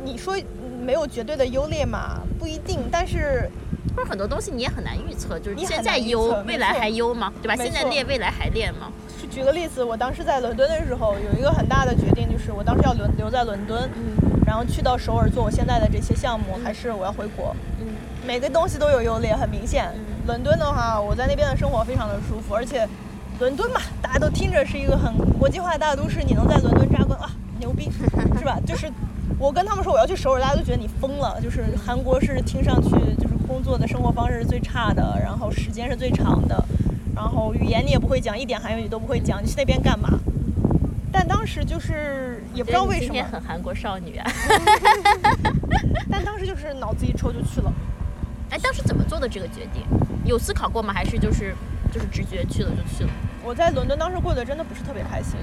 [0.02, 0.34] 你说
[0.82, 3.50] 没有绝对的优劣嘛，不一定，但是。
[3.96, 7.32] 或者很多东西你也很难预测，就是现在优，未来还优吗？
[7.42, 7.56] 对吧？
[7.56, 8.90] 现在练，未来还练吗？
[9.30, 17.54] 举个例子，我当时在伦敦的时候，有一个很大的决定，就是我当时要留留在伦敦，嗯，然后去到首尔做我现在的这些项目，还是我要回国？
[17.80, 17.86] 嗯，
[18.26, 19.90] 每个东西都有优劣，很明显。
[20.26, 22.86] 伦敦的话，我在那边的生活非常的舒服，而且
[23.40, 27.90] 伦敦嘛，大家都听着是一个很国际化的大都市，你能在伦敦扎根啊，牛逼，
[28.38, 28.58] 是吧？
[28.66, 28.90] 就是
[29.38, 31.40] 我跟他们说我要去首尔，大家都觉得你疯了。
[31.42, 33.23] 就是韩国是听上去就是。
[33.54, 36.64] 工作的生活方式是最差的，然后时间是最长的，
[37.14, 40.10] 然后语言你也不会讲，一点韩语都不会讲，你去那边干嘛？
[41.12, 44.26] 但当时就是也不知道为什么，很韩国少女啊。
[46.10, 47.72] 但当时就是脑子一抽就去了。
[48.50, 49.84] 哎，当时怎么做的这个决定？
[50.24, 50.92] 有思考过吗？
[50.92, 51.54] 还是就是
[51.92, 53.10] 就是直觉去了就去了？
[53.44, 55.38] 我在伦敦当时过得真的不是特别开心，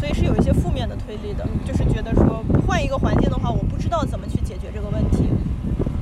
[0.00, 5.28] 所以是有一些负面的推力的，就是觉得说换一个环境的话，我不知道怎么去解决这个问题。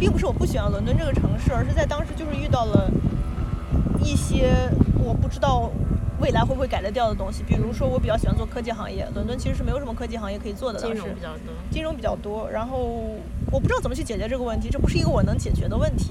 [0.00, 2.90] 并不是我不喜欢伦敦这个城市，而是在当时就是遇到了
[4.02, 4.50] 一些
[4.98, 5.70] 我不知道
[6.18, 7.42] 未来会不会改得掉的东西。
[7.42, 10.80] 比如说，我比较喜欢做科技行业，伦敦其实是没有什么科技行业可以做的。
[10.80, 11.52] 金融比较多。
[11.70, 12.78] 金融比较多，然后
[13.52, 16.10] 我不知道怎么去解决这个问题，这不是一个我能解决的问题。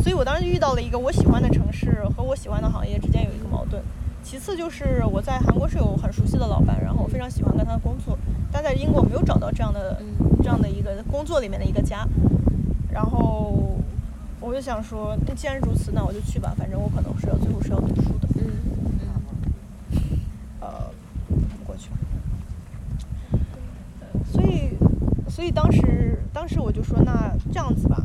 [0.00, 3.82] 所以我当时遇到了一个我喜欢的城市和我喜欢的行业之间有一个矛盾。
[4.22, 8.16] 其次就是我在韩国是有很熟悉的老板，然后我非常喜欢跟他工作，
[8.52, 10.00] 但在英国没有找到这样的
[10.42, 12.06] 这样的一个工作里面的一个家。
[12.92, 13.78] 然后
[14.40, 16.54] 我就想说，那既然如此，那我就去吧。
[16.56, 18.28] 反正我可能是要最后是要读书的。
[18.36, 19.98] 嗯嗯。
[20.60, 20.90] 呃，
[21.66, 21.90] 过去。
[24.32, 24.76] 所以，
[25.28, 28.02] 所以当时，当时我就说，那这样子吧。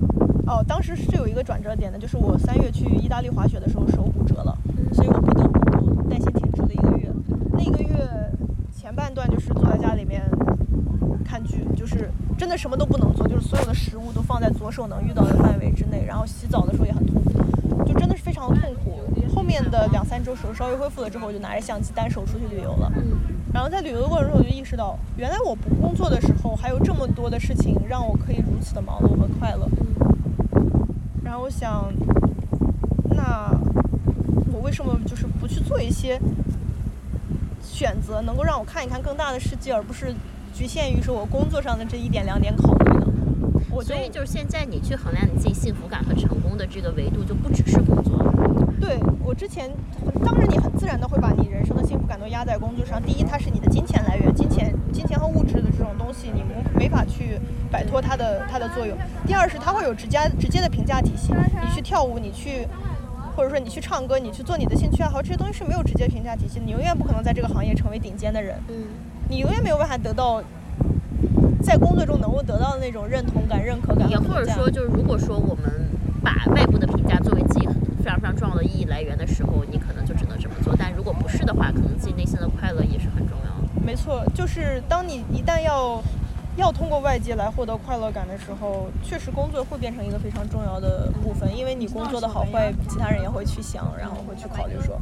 [0.47, 4.55] 哦，当时是有一个转折点的，就是我三月去意大利滑雪的时候手骨折了，
[4.93, 7.09] 所以我不得不带薪停职了一个月。
[7.51, 8.07] 那一个月
[8.71, 10.21] 前半段就是坐在家里面
[11.25, 12.09] 看剧，就是。
[12.37, 18.99] 真的什么都不能做，就是所有的食物都放在左手能遇到的范围之内，然后洗澡的时候也很痛苦，就真的是非常的痛苦。
[19.33, 22.91] 后面的两三周手稍微恢复了之后，我就拿着相机单手出去旅游了。
[23.53, 29.65] 然后在旅游的过程中，我就意识到，原来我不工作的时候还有这么多的事情让我可以如此的忙碌和快乐。
[31.23, 31.85] 然后我想，
[33.11, 33.49] 那
[34.51, 36.19] 我为什么就是不去做一些
[37.63, 40.13] 选择，能够让我看一看更大的世界，而不是？
[40.55, 43.07] 局限于说我工作上的这一点两点考虑的，
[43.69, 48.23] 我所以就是现在你去衡量你自己幸福感和成功的这个维度就不只是工作。
[48.79, 49.69] 对我之前，
[50.23, 53.03] 当然你很自然的会把你人生的幸福感都压在工作上。
[53.03, 57.37] 第一，它是你的金钱来源，金钱、金钱和物质的这种东西，你没没法去
[57.69, 58.97] 摆脱它的它的作用。
[59.27, 61.33] 第二是它会有直接直接的评价体系。
[61.33, 62.65] 你去跳舞，你去，
[63.35, 66.65] 或者说你去唱歌，你去做你的兴趣爱好，这些东西是没有直接评价体系的。
[66.65, 68.57] 你永远不可能在这个行业成为顶尖的人。
[68.69, 68.85] 嗯。
[69.29, 70.41] 你永远没有办法得到
[71.61, 74.09] 在工作中能够得到的那种认同感、认可感。
[74.09, 75.65] 也或者说，就是如果说我们
[76.23, 77.67] 把外部的评价作为自己
[78.03, 80.75] 非常非常重要的意义来源的时候，你可能就只能这么做。
[80.77, 83.81] 但如果不是的话，可能自己内心的快乐也是很重要的。
[83.83, 86.01] 没错，就是当你一旦要
[86.55, 94.99] 要通过外界来获得快乐感的时候，确实工作会变成一个非常重要的部分，因为你工作的好坏，其他人也会去想，然后会去考虑说。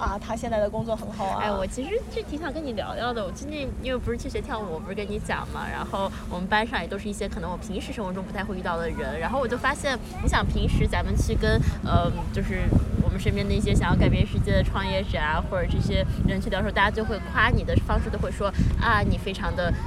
[0.00, 1.42] 啊，他现在的工作很好啊。
[1.42, 3.22] 哎，我其实就挺想跟你聊聊的。
[3.24, 12.62] 我最近因为不是去学跳舞，我不是跟你讲嘛，然后我们班上也都是一些可能我平时生活中不太会遇到的人，然后我就发现，你想平时咱们去跟呃，就是
[13.02, 19.72] 我们身边的一些想要改变世界的创业者啊，或者这些人去聊的时候，大家就会夸你的方式都会说啊，你非常的。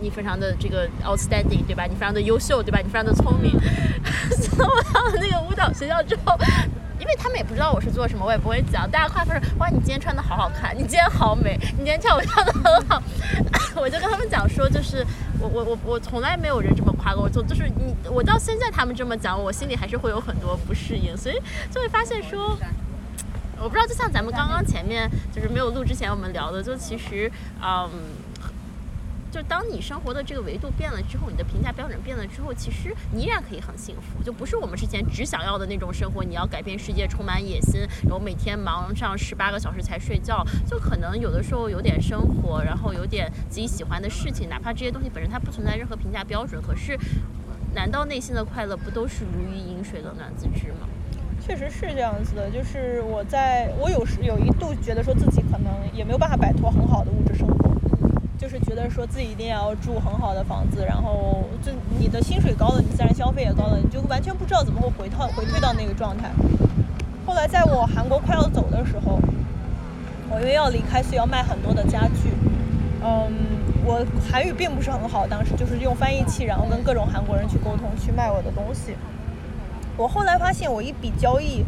[0.00, 1.86] 你非常的这个 outstanding，对吧？
[1.86, 2.78] 你非常的优秀，对吧？
[2.84, 3.52] 你非常的聪明。
[4.38, 6.36] 从我到了那个舞蹈学校之后，
[7.04, 8.90] 因为他们也不知道我是做什么，我也不会讲。
[8.90, 13.02] 大家夸说：“哇，你今天穿的好好看，你今天好美，你今天跳舞跳的很好。
[13.76, 15.06] ”我就跟他们讲说，就是
[15.38, 21.38] 我我我我从来没有人这么夸过我，就就是你我到现在他们这么讲，我心里还是会有很多不适应，所以
[21.70, 22.56] 就会发现说，
[23.58, 27.30] 我不知道，就像咱们刚刚前面就是没有录之前我们聊的，就其实
[27.62, 27.90] 嗯。
[29.34, 34.22] 就当你生活的这个维度变了之后，你的评价标准变了之后，其实你依然可以很幸福。
[34.22, 40.46] 就不是我们之前只想要的那种生活，你要改变世界，充满野心，然后每天忙上十八个小时才睡觉。
[40.64, 46.96] 就可能有的时候有点生活，然后有点自己喜欢的事情，哪怕这些东西本身它不存在任何评价标准，可是，
[47.74, 50.86] 难道内心的快乐不都是如鱼饮水，冷暖自知吗？
[51.40, 52.48] 确实是这样子的。
[52.50, 57.74] 就是我在我有时有一度觉得说自己可能也没有办法摆脱很好的物质生活。
[58.44, 66.30] 就是觉得说自己一定要住很好的房子，然后就你的薪水高了，你自然消费也高了，你就完全不知道怎么会回套回退到那个状态。
[67.24, 69.18] 后来在我韩国快要走的时候，
[70.28, 72.34] 我因为要离开，所以要卖很多的家具。
[73.02, 73.32] 嗯，
[73.82, 78.94] 我韩语并不是很好，当时就是用翻译器，然后跟各种韩国人去沟通，去卖我的东西。
[79.96, 81.64] 我后来发现，我一笔交易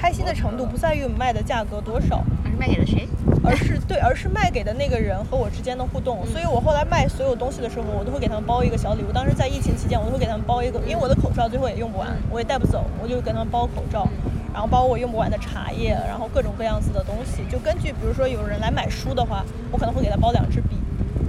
[0.00, 3.06] 开心的程度不在于卖的价格多少，而是卖给了谁。
[3.44, 6.24] 而是对，而是卖给的那个人和我之间的互动。
[6.24, 9.12] 所以我后来卖所有东西的时候，我都会给他们包一个小礼物。
[9.12, 14.08] 当时在疫情期间，我都会给他们包一个，因为我的口罩最后也用不完，我也带不走，我就给他们包口罩，
[14.54, 17.44] 然后包我用不完的茶叶，然后各种各样子的东西。
[17.50, 20.76] 就根据，比如说有人来买书的话，我可能会给他包两支笔，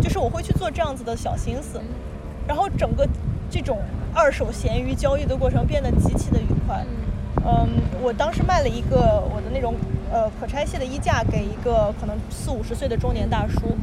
[0.02, 1.82] 就是我会去做这样子的小心思，
[2.48, 3.06] 然后整个
[3.50, 3.80] 这种
[4.14, 6.86] 二手闲鱼交易的过程变得极其的愉快。
[7.44, 7.68] 嗯，
[8.02, 9.76] 我当时卖了一个我的那种
[10.12, 13.76] 呃可拆卸的衣架给一个可能四五十岁的中年大叔，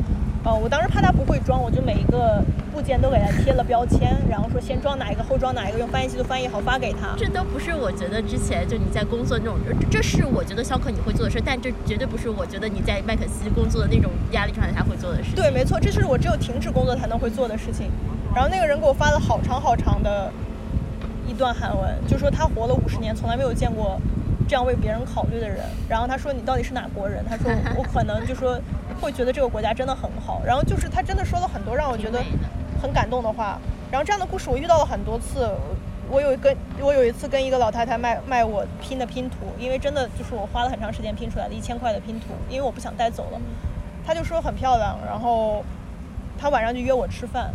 [0.45, 2.41] 呃，我当时怕他不会装，我就每一个
[2.73, 7.17] 部件都给他贴了标签，然后说先装哪一个后装哪一个，用翻译器都翻译好发给他。
[7.17, 9.57] 这都不是我觉得之前就你在工作那种，
[9.91, 15.35] 这是我觉得肖克你会做的事，但这绝对不是我觉得你在麦肯锡工作的那种压力状态下会做的事。
[15.35, 17.91] 对，没错，这是我只有停止工作才能会做的事情。
[18.33, 20.31] 然后那个人给我发了好长好长的。
[21.39, 23.97] 一段韩文，就说他活了五十年，从来没有见过
[24.49, 25.61] 这样为别人考虑的人。
[25.89, 27.49] 然后他说：“你到底是哪国人？”他说
[27.79, 28.61] ：“我可能就说
[29.01, 32.21] 会觉得这个国家真的很好。”然后就是他真的说了很多让我觉得
[32.83, 33.57] 很感动的话。
[33.89, 35.49] 然后这样的故事我遇到了很多次。
[36.11, 43.41] 我有一个，我有一次跟一个老太太卖卖我拼的拼图，因为真的就是我花了很长时间拼出来的一千块的拼图，因为我不想带走了。
[44.05, 45.63] 他就说很漂亮，然后
[46.37, 47.55] 他晚上就约我吃饭。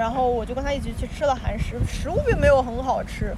[0.00, 3.36] 然后我就跟他一起去吃了韩食，食物并没有很好吃，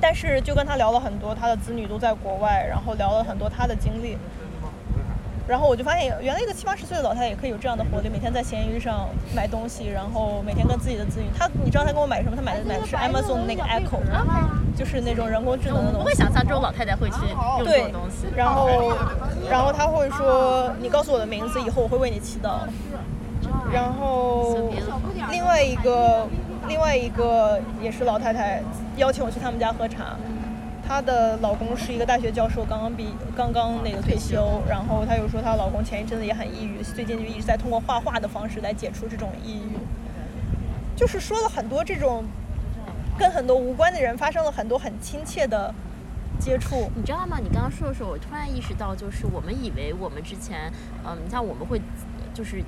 [0.00, 4.16] 但是就跟他聊了很多，他的子女都在国外，然后聊了很多他的经历。
[5.48, 11.26] 然后我就发现，原来一个七八十岁的老太太也可以有这样的活力，每天在闲鱼上买东西，然后每天跟自己的子女。
[11.36, 12.36] 他，你知道他给我买什么？
[12.36, 13.98] 他买的买的是 Amazon 那个 Echo，
[14.76, 15.98] 就是那种人工智能的东西。
[15.98, 17.16] 不会想象这种老太太会去
[17.58, 18.26] 用这种东西。
[18.36, 18.94] 然后，
[19.50, 22.60] 然后他会说：“你告诉我的名字，以后我会为你祈祷。”
[23.72, 24.70] 然后
[25.30, 26.26] 另外一个
[26.68, 28.62] 另外一个也是老太太
[28.96, 30.16] 邀请我去他们家喝茶，
[30.86, 34.60] 她的老公是一个大学教授，刚刚毕刚刚那个退休。
[34.68, 39.78] 然后她又说她老公前一阵子也很抑郁，最近就一直在通过画画的方式来解除这种抑郁。
[40.96, 42.24] 就是说了很多这种
[43.18, 45.74] 跟很多无关的人发生了很多很亲切的
[46.38, 46.90] 接触。
[46.94, 47.38] 你知道吗？
[47.42, 50.72] 你刚刚说的时候，我突然意识到，就是我们以为我们之前，
[51.04, 51.80] 嗯，你像我们会
[52.34, 52.62] 就是。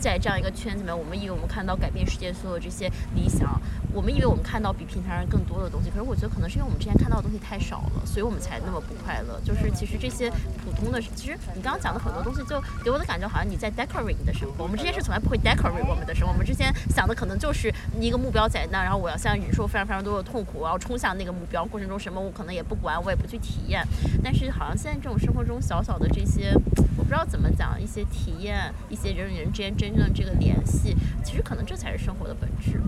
[0.00, 3.60] 在这样一个圈子里面，我们以为我们看到改变世界所有这些理想，
[3.92, 5.90] 我们以为我们看到比平常人更多的东西。
[5.90, 9.40] 可是我觉得可能是因为我们之前看到的东西太少了，所以我们才那么不快乐。
[9.44, 10.30] 就是其实这些
[10.64, 14.64] 普通的，其实你刚刚讲的很多东西，就给我的感觉好像你在 decorate 你的生活。
[14.64, 23.86] 我们之前是从来不会 decorate 我们的生活，我们之前想的可能就是一个目标在那，然后我要像忍受非常非常多的痛苦，我要冲向那个目标过程中什么我可能也不管，我也不去体验。
[24.22, 26.52] 但是好像现在这种生活中小小的这些，
[26.96, 29.83] 我不知道怎么讲，一些体验，一些人与人之间。
[29.84, 32.80] 真正这个联系，其实可能这才是生活的本质。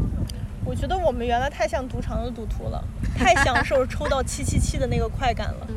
[0.64, 2.82] 我觉得我们原来太像赌场的赌徒了，
[3.16, 5.66] 太享受 抽到七七七的那个快感了。
[5.68, 5.74] 嗯，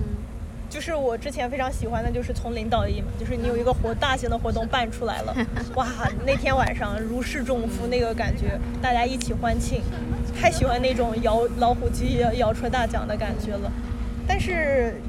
[0.69, 5.35] 就是我之前非常喜欢的，就是从零到一嘛，就是你有一个活大型的活动办出来了，
[5.75, 5.85] 哇，
[6.25, 9.81] 那天晚上如释重负，那个感觉，大家一起欢庆，
[10.39, 13.69] 太喜欢那种摇老虎机摇出大奖的感觉了。
[14.25, 14.99] 但是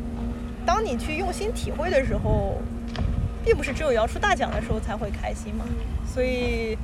[0.67, 2.61] 当你去用心体会的时候，
[3.45, 5.65] 并不是只有摇出大奖的时候才会开心嘛。
[6.07, 6.77] 所以，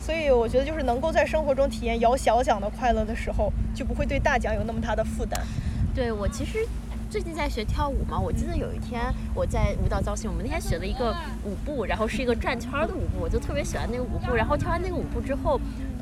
[0.00, 5.40] 所以我觉得就是能够在生活中体验摇小奖的快乐的时候，就不会对大奖有那么大的负担。
[5.94, 6.66] 对我其实。
[7.10, 9.00] 最近在学跳舞嘛，我记得有一天
[9.36, 11.14] 我在舞蹈教室，我们那天学了一个
[11.44, 14.34] 舞步，然后是一个转圈的舞步，我就特别喜欢那个舞步。
[14.34, 15.60] 然后跳完那个舞步之后，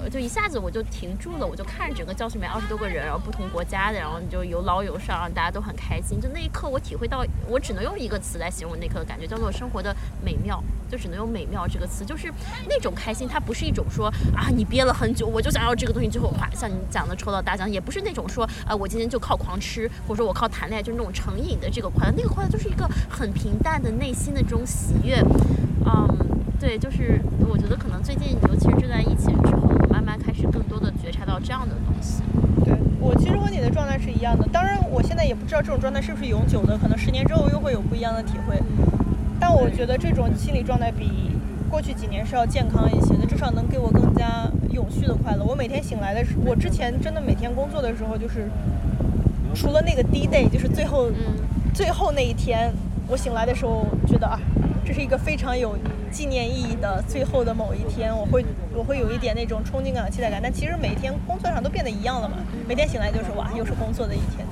[0.09, 6.21] 就一下子我就停住了，我就看着整个教室里面二十多个人，然后不同国家的，然后你就有老有少，大家都很开心。
[6.21, 9.95] 就那一刻，我体会到，我只能用一个词来形容那刻的感觉，叫做生活的
[10.25, 10.63] 美妙。
[10.91, 12.31] 就只能用美妙这个词，就是
[12.69, 25.25] 那种开心，它不是一种说啊，你憋了很久，我就想要这个东西，最后哗，像你讲的抽到大奖，也不是那种说啊，我今天就靠狂吃，或者说我靠谈恋爱，就是那种成瘾的这个快乐，那个快乐就是一个很平淡的内心的这种喜悦，
[25.87, 26.07] 嗯，
[26.61, 29.62] 对，就是我觉得可能最近，尤其是这段疫情之后，
[30.05, 32.23] 慢慢开始更多的觉察到这样的东西。
[32.65, 38.61] 对我其实和你的状态是一样的，当然我现在也不知道这种状态是不是永久的，可能十年之后又会有不一样的体会。
[39.39, 41.31] 但我觉得这种心理状态比
[41.71, 45.45] 过去几年是要健康一些的，至少能给我更加永续的快乐。
[45.45, 48.49] 我每天醒来的时候，我之前真的每天工作的时候，就是
[49.55, 51.11] 除了那个 D day，就是最后
[51.73, 52.73] 最后那一天，
[53.09, 54.39] 我醒来的时候觉得啊，
[54.85, 55.77] 这是一个非常有
[56.13, 58.45] 纪念意义的最后的某一天，我会
[58.75, 60.39] 我会有一点那种憧憬感、期待感。
[60.43, 62.37] 但其实每天工作上都变得一样了嘛，
[62.69, 64.47] 每天醒来就是哇，又是工作的一天，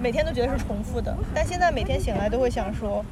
[0.00, 1.16] 每天都觉得是重复的。
[1.34, 3.04] 但现在每天醒来都会想说。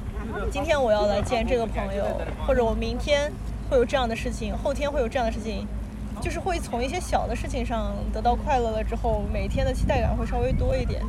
[0.51, 2.05] 今天我要来见这个朋友，
[2.47, 3.32] 或者我明天
[3.70, 5.66] 会有这样的事情，后天会有这样的事情，
[6.20, 11.01] 就是会从一些小的事情上得到快乐了之后，每天的期待感会稍微多一点。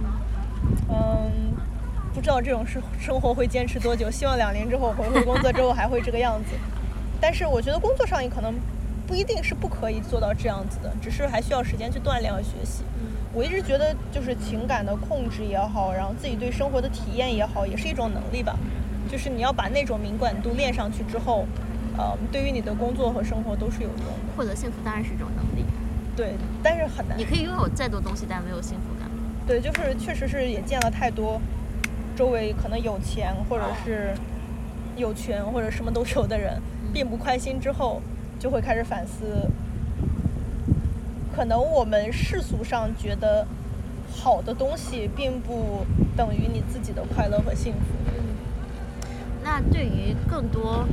[0.88, 1.57] 嗯，
[2.18, 6.56] 不知道这种生生活会坚持多久，希望两年之后回归工作之后还会这个样子。
[7.22, 8.56] 但是我觉得工作上也可能
[9.06, 12.82] 不一定是不可以做到这样子的，只是还需要时间去锻炼和学习。
[13.36, 18.58] 我一直觉得就是情感的控制也好，然后自己对生活的体验也好，也是一种能力吧。
[19.12, 21.46] 就是你要把那种敏感度练上去之后，
[22.00, 24.06] 呃，对于你的工作和生活都是有用的。
[24.36, 25.64] 获得幸福当然是一种能力，
[26.16, 27.16] 对，但是很难。
[27.16, 29.08] 你可以拥有再多东西，但没有幸福感。
[29.46, 31.40] 对，就是确实是也见了太多，
[32.18, 34.16] 周围可能有钱或者是
[34.96, 36.60] 有权或者什么都有的人，
[36.92, 38.02] 并不开心之后，
[38.40, 39.48] 就会开始反思，
[41.36, 43.46] 可能我们世俗上觉得
[44.12, 47.80] 好的东西，并不等于你自己的快乐和幸福。
[49.44, 50.88] 那对于更多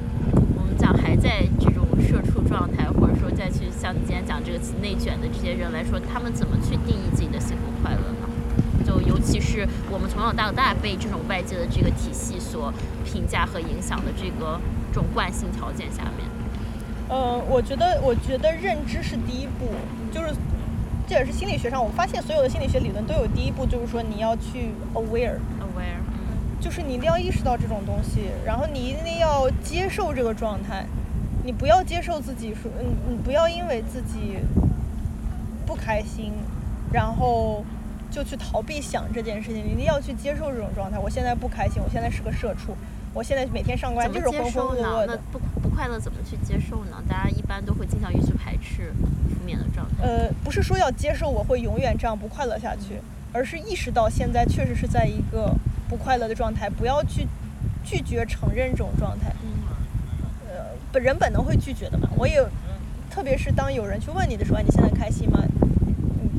[0.57, 8.03] 我们讲还在这种社畜状态，或者说再去像你今天讲这个词内卷的这些人来说，他们怎么去定义自己的幸福快乐
[9.15, 12.73] 尤其是我们从小到大被这种外界的这个体系所
[13.05, 14.61] 评价和影响的这个
[14.93, 16.27] 这种惯性条件下面，
[17.09, 19.71] 呃，我觉得我觉得认知是第一步，
[20.11, 20.35] 就是
[21.07, 25.39] 这也是心理学上我发现所有的心理学理论都有第一步，就是说你要去 aware。
[25.63, 26.03] aware。
[26.61, 30.87] 就是你一定要意识到这种东西，然后你一定要接受这个状态，
[31.45, 34.39] 你不要接受自己说，嗯，你不要因为自己
[35.67, 36.33] 不开心，
[36.91, 37.63] 然后
[38.15, 40.99] 就去逃避想这件事情，你一定要去接受这种状态。
[40.99, 42.77] 我现在不开心，我现在是个社畜，
[43.13, 45.19] 我现在每天上班就是浑浑噩噩的。
[45.33, 47.03] 不不快乐怎么去接受呢？
[47.09, 48.93] 大家一般都会倾向于去排斥
[49.29, 50.05] 负面的状态。
[50.05, 53.01] 呃，不是说要接受我会永远这样不快乐下去，
[53.33, 55.53] 而是意识到现在确实是在一个。
[55.87, 57.29] 不快乐的状态，不要去
[57.85, 59.31] 拒绝承认这种状态。
[59.45, 59.69] 嗯
[60.49, 62.09] 呃，本人本能会拒绝的嘛。
[62.17, 62.43] 我也，
[63.11, 65.45] 特别是当有人去问你的时候，你现在开心吗？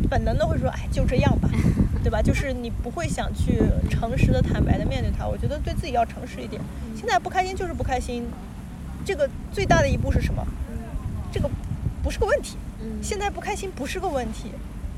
[0.05, 1.49] 本能的会说，哎，就这样吧，
[2.03, 2.21] 对吧？
[2.21, 5.25] 就是你不会想去诚实的、坦白的面对他。
[5.25, 6.61] 我觉得对自己要诚实一点。
[6.95, 8.25] 现在不开心就是不开心，
[9.03, 10.45] 这个最大的一步是什么？
[11.31, 11.49] 这个
[12.03, 12.57] 不是个问题。
[13.01, 14.51] 现在不开心不是个问题。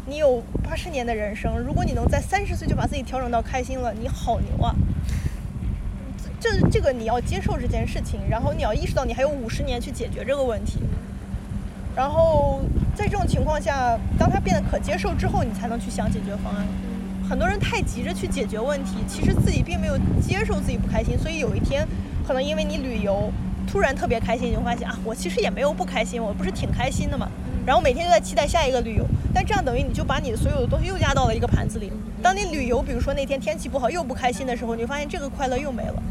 [0.05, 4.74] 你有八十年的人生，如果你能在三十岁就把自己调整到开心了，你好牛啊！
[6.39, 10.80] 这这个你要接受这件事情，然后你要意识到你还有五十年去解决这个问题。
[11.95, 12.62] 然后
[12.97, 16.65] 在这种情况下，当它变得可接受之后，你才能去想解决方案。
[17.29, 21.87] 很多人太急着去解决问题，其实自己并没有接受自己不开心，所以有一天
[22.25, 23.31] 可能因为你旅游
[23.67, 27.29] 突然特别开心，你就发现啊，我其实也没有不开心，我不是挺开心的嘛。
[27.67, 31.91] 然后每天都在期待下一个旅游，但这样等于你就把你的所有的东西又压到了一个盘子里。
[32.23, 36.01] 当你旅游，比如说那天天气不好又不开心的时候，你发现这个快乐又没了。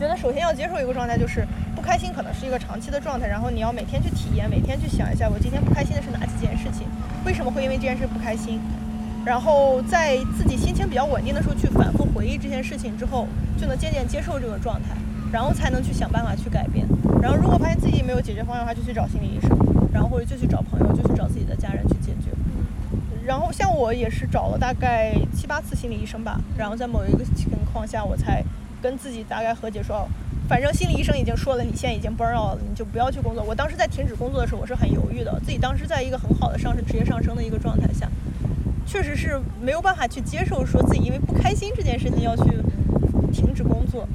[0.00, 1.46] 觉得首先要接受一个状态，就是
[1.76, 6.86] 不开心可能是一个长期的状态，然后你要每天去体验，每天去想一下我今天不开心的是哪几件事情，
[7.26, 8.58] 为什么会因为这件事不开心，
[9.26, 13.28] 然后在自己心情比较稳定的时候去反复回忆这件事情之后，
[13.60, 14.96] 就能渐渐接受这个状态，
[15.30, 16.86] 然后才能去想办法去改变。
[17.20, 19.50] 然后如果发现自己没有解决方案的话，就去找心理医生。
[19.92, 22.30] 然后或者就去找朋友，就去找自己的家人去解决。
[23.26, 28.42] 然后像我也是找了大概七八次心理医生吧，然后在某一个情况下，我才
[28.82, 30.08] 跟自己大概和解说，
[30.48, 33.42] 反正心理医生已经说了，你现在已经 burn out 了，你就不要去工作。
[33.42, 38.08] 我当时在停止工作的时候，我是很犹豫的，自己当时在一个很好的上升职业上升的一个状态下，
[38.86, 42.42] 确实是没有办法去接受说自己因为不开心这件事情要去
[43.32, 44.06] 停止工作。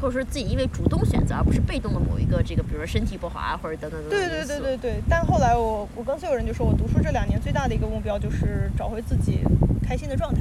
[0.00, 9.38] 或者说自己因为主动选择，而不是被动的某一个这个，比如说身体不好啊，或者等等等等对对对对对，但后来我我跟所有人就说，我读书这两年最大的一个目标就是找回自己
[9.80, 10.40] 开心的状态。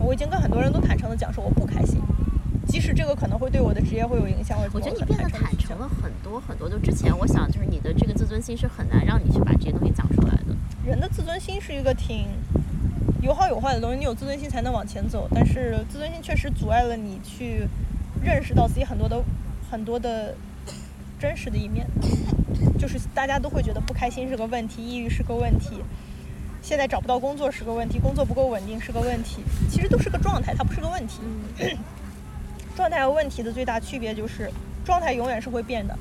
[0.00, 2.00] 我已经跟很多人都坦诚的讲说我不开心，
[2.72, 6.70] 即使这个可能会对我的职业会有影响，我觉得你变得坦诚了很多很多。
[6.70, 10.56] 就之前我想，就是你的这个自尊心是很难让你去把这些东西讲出来的。
[10.82, 12.28] 人的自尊心是一个挺
[13.20, 17.68] 有好有坏的东西，你有自尊心才能往前走，但是自尊心确实阻碍了你去。
[18.24, 19.20] 认识到自己很多的
[19.68, 20.34] 很多的
[21.18, 21.84] 真实的一面，
[22.78, 25.82] 就是大家都会觉得不开心是个问题，抑郁是个问题，
[26.62, 31.20] 现在找不到工作是个问题，工作不够稳定是个问题，其实都是个状态，它不是个问题。
[32.76, 34.50] 状态和问题的最大区别就是，
[34.84, 35.96] 状态永远是会变的，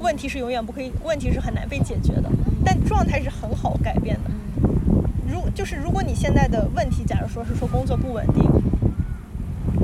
[0.00, 2.30] 问题是永远不可以，问题是很难被解决的，
[2.64, 4.30] 但状态是很好改变的。
[5.30, 8.42] 如就是如果你现在的问题，假如说是说工作不稳定。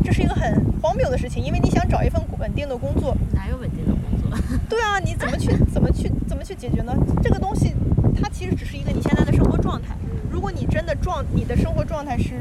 [0.05, 4.39] 这是一个很荒谬的事情，因为你想找一份稳定的工作，哪有稳定的工作？
[4.69, 6.95] 对啊，你怎么去怎么去怎么去解决呢？
[7.23, 7.75] 这个东西，
[8.21, 9.95] 它其实只是一个你现在的生活状态。
[10.31, 12.35] 如果你真的状你的生活状态是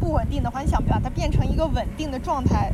[0.00, 2.72] 不稳定的话，你想把它变成一个稳定的状态，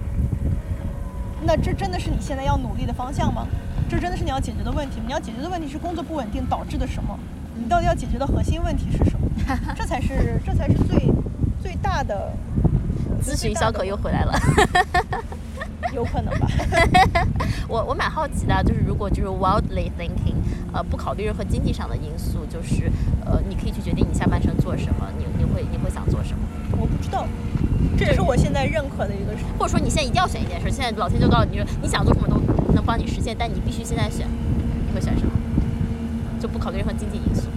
[1.44, 3.46] 那这真的是你现在要努力的方向吗？
[3.88, 5.04] 这真的是你要解决的问题吗？
[5.06, 7.18] 你要解决的问题是工作不稳定导致的什么？
[7.54, 9.28] 你到底要解决的核心问题是什么？
[9.76, 11.12] 这才是这才是最
[11.62, 12.32] 最大的。
[13.22, 14.32] 咨询小可又回来了，
[15.94, 16.48] 有可能吧？
[17.68, 20.34] 我我蛮好奇的，就是如果就是 wildly thinking，
[20.72, 22.90] 呃，不考虑任何经济上的因素，就是
[23.24, 26.38] 呃，你可以去决定你下半生做什么，你你会你会想做什么？
[26.80, 27.26] 我不知道，
[27.96, 29.44] 这也是我现在认可的一个事。
[29.58, 32.40] 或者说你现在一定要选一件事，现在老天就告诉你说你想做什么都
[32.72, 34.26] 能帮你实现，但你必须现在选，
[34.88, 35.32] 你会选什么？
[36.40, 37.48] 就不考虑任何经济因素。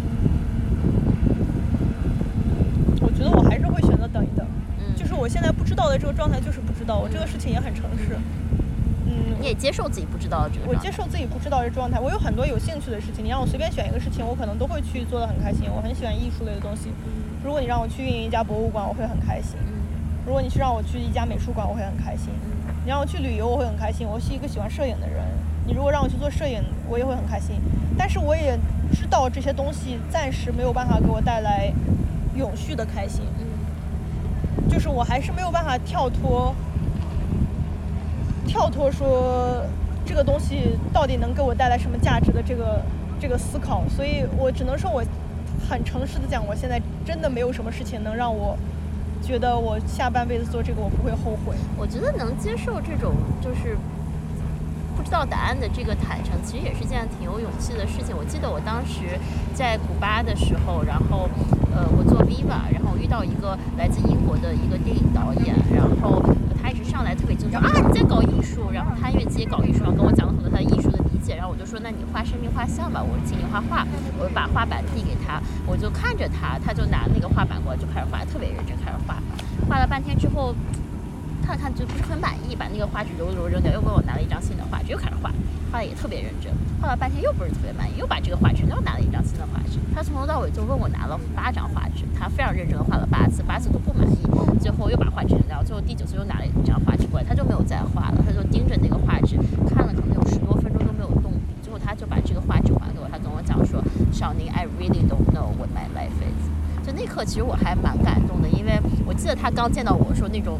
[2.99, 4.45] 我觉得我还是会选择等一等。
[4.80, 8.19] 嗯、就是我现在不知道的这个状态就是不知道，我这个事情也很诚实。
[9.07, 10.67] 嗯，你也接受自己不知道的这个。
[10.67, 12.01] 我接受自己不知道的状态。
[12.01, 15.69] 我有很多有兴趣的事情，你让我随便选一个事情，我可能都会去做的很开心。
[15.73, 16.89] 我很喜欢艺术类的东西。
[17.45, 19.55] 如果你让我去运营一家博物馆，我会很开心。
[20.26, 22.30] 如果你是让我去一家美术馆，我会很开心。
[22.84, 24.07] 你让我去旅游，我会很开心。
[24.07, 25.23] 我是一个喜欢摄影的人。
[25.67, 27.55] 你如果让我去做摄影，我也会很开心。
[27.97, 28.57] 但是我也
[28.91, 31.71] 知道这些东西暂时没有办法给我带来
[32.36, 33.23] 永续的开心。
[34.67, 36.53] 就是我还是没有办法跳脱，
[38.47, 39.63] 跳脱说
[40.05, 42.82] 这个东西到底能给我带来什么价值的这个
[43.19, 45.03] 这个思考，所以我只能说我
[45.69, 48.57] 很诚实的讲，我现在真的没有什么事情能让我
[49.26, 51.55] 觉得我下半辈子做这个我不会后悔。
[51.76, 53.76] 我觉得能接受这种就是
[54.95, 58.15] 不知道答案的这个坦诚，其实也是件挺有勇气的事情。
[58.15, 59.17] 我记得我当时
[59.53, 61.28] 在古巴的时候，然后。
[61.76, 66.23] 呃，我做 Viva，然后遇到一个来自英国的一个电影导演，然后
[66.63, 70.84] 他一直上来特别就说啊你在搞艺术，然后他因为自己搞艺术，然后跟我讲了很多他的艺术
[71.34, 73.88] 然后我就说那你画生命画像吧，我请你画画，
[74.19, 79.17] 我就把画板递给他，我就看着他，他就拿那个画板过来就开始画，特别认真开始画，
[79.67, 80.53] 画了半天之后，
[81.41, 85.32] 看了看就不是很满意，把那个画纸揉揉扔掉，又给我拿了一张新的画纸，又开始画。
[85.71, 89.78] 画的也特别认真，画了半天又不是特别满意，又把这个画纸又拿了一张新的画纸。
[89.93, 94.15] 他从头到尾就问我拿了八张画纸，他非常认真的画了八次，八次都不满意，
[94.61, 99.36] 最后又把画纸扔掉，最后第九次又拿了一张画纸过来，他就没有再画了，他就盯着那个画纸
[99.67, 106.85] 看了可能有十多分钟都没有动笔，最后他就把这个画纸还给我，他跟我讲说，小宁，I really don't know what my life is。
[106.85, 110.59] 就那刻其实我还蛮感动的，因为我记得他刚见到我说那种，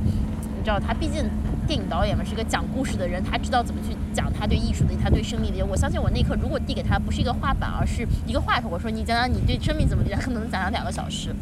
[0.57, 1.25] 你知道他毕竟。
[1.67, 5.65] 电影导演嘛，是一个讲故事的人，他知道怎么去讲他对艺术的、他对生命的。
[5.65, 11.33] 我相信我那刻如果递给他不是一个画板，而是一个话筒，我说你讲讲你对生命怎么理解，可能讲讲两个小时。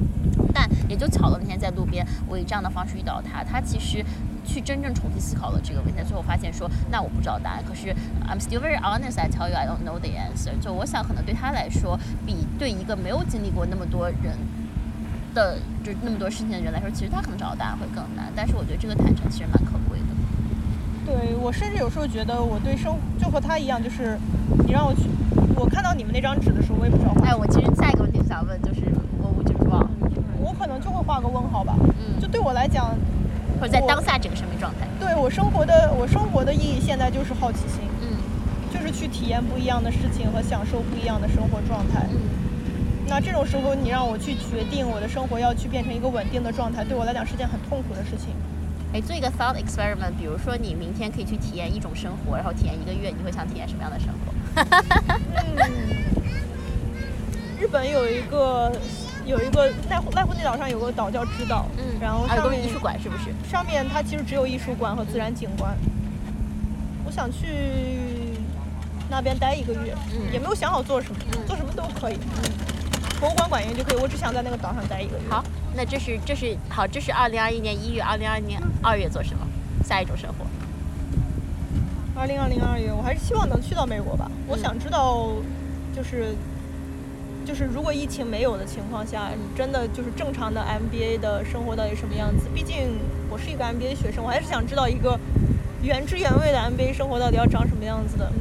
[0.53, 4.01] 但也就巧了，那天在路边，我以这样的方式遇到他，他其实
[4.43, 7.93] 去真正重新思考了这个问题，最后发现说，那我不知道答案，可是
[8.27, 9.19] I'm still very honest.
[9.19, 10.51] I tell you I don't know the answer.
[10.61, 14.37] 就我想，可能对他来说，比对一个没有经历过那么多人
[15.33, 18.31] 的就那么多事情的人来说，其实他可能找到答案会更难。
[18.35, 20.05] 但是我觉得这个坦诚其实蛮可贵的。
[21.05, 24.17] 对我甚至有时候觉得我对生就和他一样，就是
[24.65, 25.09] 你让我去，
[25.55, 27.13] 我看到你们那张纸的时候，我也不知道。
[27.25, 28.81] 哎，我其实下一个问题想问就是，
[29.17, 29.89] 我我就忘，
[30.39, 31.75] 我可能就会画个问号吧。
[31.99, 32.95] 嗯，就对我来讲，
[33.64, 38.07] 或者在当下这个生命状态，对我生活的我生活的意义现在就是好奇心，嗯，
[38.74, 42.05] 就是去体验不一样的事情和享受不一样的生活状态。
[42.11, 42.20] 嗯，
[43.07, 48.36] 那这种时候，你让我去决定我的生活要去变成一个稳定的状态，对我来讲是件很痛苦的事情。
[48.93, 54.34] 哎，做一个 thought experiment，比如说你明天可以去体验一种生活，然后体验一个月，你会想体验什么样的生活？
[55.39, 56.03] 嗯
[57.61, 58.70] 日本有一个
[59.26, 63.26] 有一个濑户濑户内岛上有个岛叫知岛，嗯，然后啊，有上面个艺术馆是不是？
[63.49, 65.76] 上面它其实只有艺术馆和自然景观。
[67.05, 67.47] 我想去
[69.09, 72.15] 那边待一个月，嗯也没有想好做什么，嗯做什么都可以。
[72.15, 72.51] 嗯
[73.19, 75.24] 博物馆馆员就可以，我只想在那个岛上待一个月。
[75.30, 75.41] 好，
[75.74, 79.47] 那这是这是好，这是二零二一年一月，二零二零年二月做什么？
[79.86, 80.45] 下一种生活。
[82.19, 84.30] 二零二零二月，我还是希望能去到美国吧。
[84.45, 85.30] 我想知道，
[85.95, 86.36] 就是
[87.45, 92.47] 就是如果疫情没有的情况下，真的就是正常的 MBA 的生活到底什么样子？
[92.53, 92.97] 毕竟
[93.29, 95.19] 我是一个 MBA 学生，我还是想知道一个
[95.81, 98.31] 原汁原味的 MBA 生活到底要长什么样子的。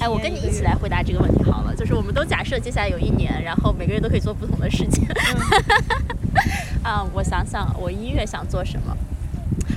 [0.00, 0.74] 哎，我跟你一起来。
[0.74, 5.06] 回答这个问题好了，就是我们都假设接下来有一年，然后每个人都可以做不同的事情。
[6.82, 8.96] 啊，我想想，我一月想做什么？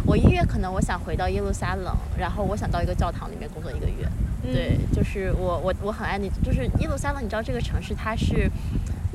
[0.05, 4.07] 我一月可能我想回到耶路撒冷，然后我想到一个教堂里面工作一个月。
[4.51, 8.49] 对，就是我我我很爱那，就是耶路撒冷，你知道这个城市它是，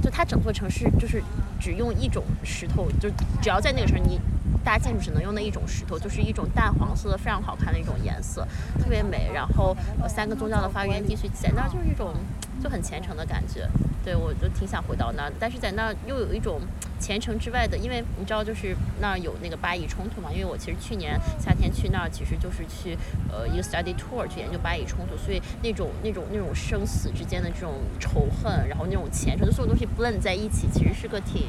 [0.03, 1.23] 就它整座城市就是
[1.61, 3.09] 只用一种石头，就
[3.41, 4.21] 只要在那个城市你。
[4.65, 8.47] 大家建筑只能用那一种石头，就是一种淡黄色的，非常好看的一种颜色，
[8.79, 9.29] 特别美。
[9.35, 9.77] 然后
[10.09, 12.15] 三个宗教的发源地去在那儿就是一种
[12.63, 13.69] 就很虔诚的感觉。
[14.05, 16.61] 对我就挺想回到那儿，但是在那儿又有一种
[16.99, 20.31] 虔诚之外的，因为你知道就是那儿有那个巴以冲突嘛。
[20.33, 22.97] 因为我其实去年夏天去那儿，其实就是去
[23.31, 31.43] 呃一个 study tour 去研究巴以冲突，所以那种那种那种生死之间的这种仇恨，然后那种虔诚，就所有东西 blend 在一起，其实是个挺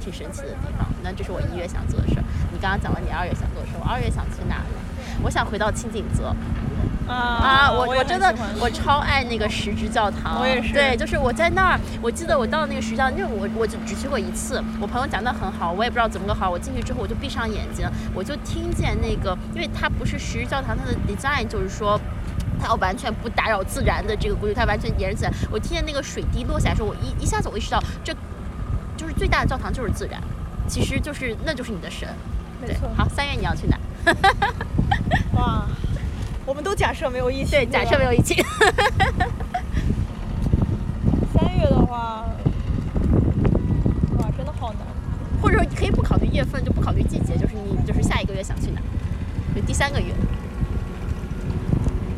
[0.00, 0.86] 挺神奇的地方。
[1.02, 2.24] 那这是我一月想做的事儿。
[2.52, 4.78] 你刚刚讲了你二月想做的事儿，我二月想去哪呢？
[5.22, 6.34] 我想回到清景泽。
[7.06, 22.00] 啊啊，我我真的我超爱那个石之教堂，我也是对，就是我在那儿，我记得我到那个石教，因为我我就只去过一次，我朋友讲的很好，我也不知道怎么个好，我进去之后我就闭上眼睛，我就听见那个，因为它不是石之教堂，它的 design 就是说。
[22.58, 25.32] 它要完全不打扰自然的这个规律，它完全沿着自然。
[25.50, 28.14] 我听见那个水滴落下来的时候，我一一下子我意识到，这
[28.96, 30.18] 就是最大的教堂就是自然，
[30.66, 32.08] 其实就是那就是你的神。
[32.62, 33.78] 对没错，好，三月你要去哪？
[35.36, 35.66] 哇，
[36.46, 38.36] 我们都假设没有疫情，对，假设没有疫情。
[41.34, 42.24] 三月的话，
[44.18, 44.86] 哇，真的好难。
[45.42, 48.80] 或者说你可以不考虑月份，就不考虑季节，就是你就是下一个月想去哪，
[49.56, 50.14] 就第三个月。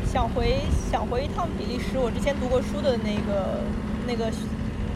[0.05, 0.61] 想回
[0.91, 3.61] 想回一趟比利时，我之前读过书的那个
[4.07, 4.31] 那个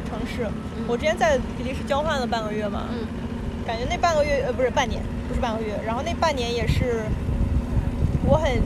[0.10, 0.48] 城市，
[0.88, 3.08] 我之前在比利时交换了半个月嘛，嗯
[3.66, 7.06] 感觉那半个月呃不是半年，不是半个月，然后那半年也是
[8.26, 8.62] 我很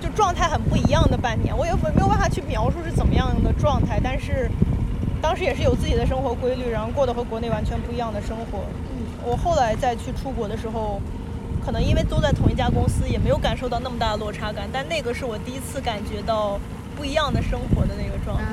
[0.00, 4.50] 就状态很不一样的半年，我也没有办法去描述是怎么样的状态，但是
[5.20, 8.64] 当时也是有自己的生活规律，然后过得和国内完全不一样的生活。
[9.22, 11.00] 我后来再去出国的时候，
[11.64, 16.58] 可能因为都在同一家公司，也没有感受到那么大的落差感，但那个是我第一次感觉到
[16.96, 18.44] 不一样的生活的那个状态，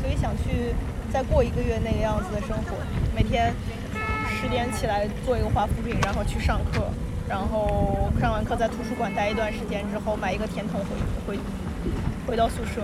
[0.00, 0.72] 所以想去
[1.12, 2.76] 再过一个月那个样子的生活，
[3.14, 3.52] 每天
[4.28, 6.88] 十点起来做一个华夫饼，然后去上课，
[7.28, 10.80] 然后上完课在图书馆待一段时间之后，买一个甜筒
[11.26, 11.40] 回回
[12.26, 12.82] 回到宿舍，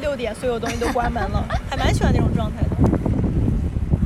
[0.00, 2.70] 六点所有东西都关门了， 还蛮喜欢那种状态的。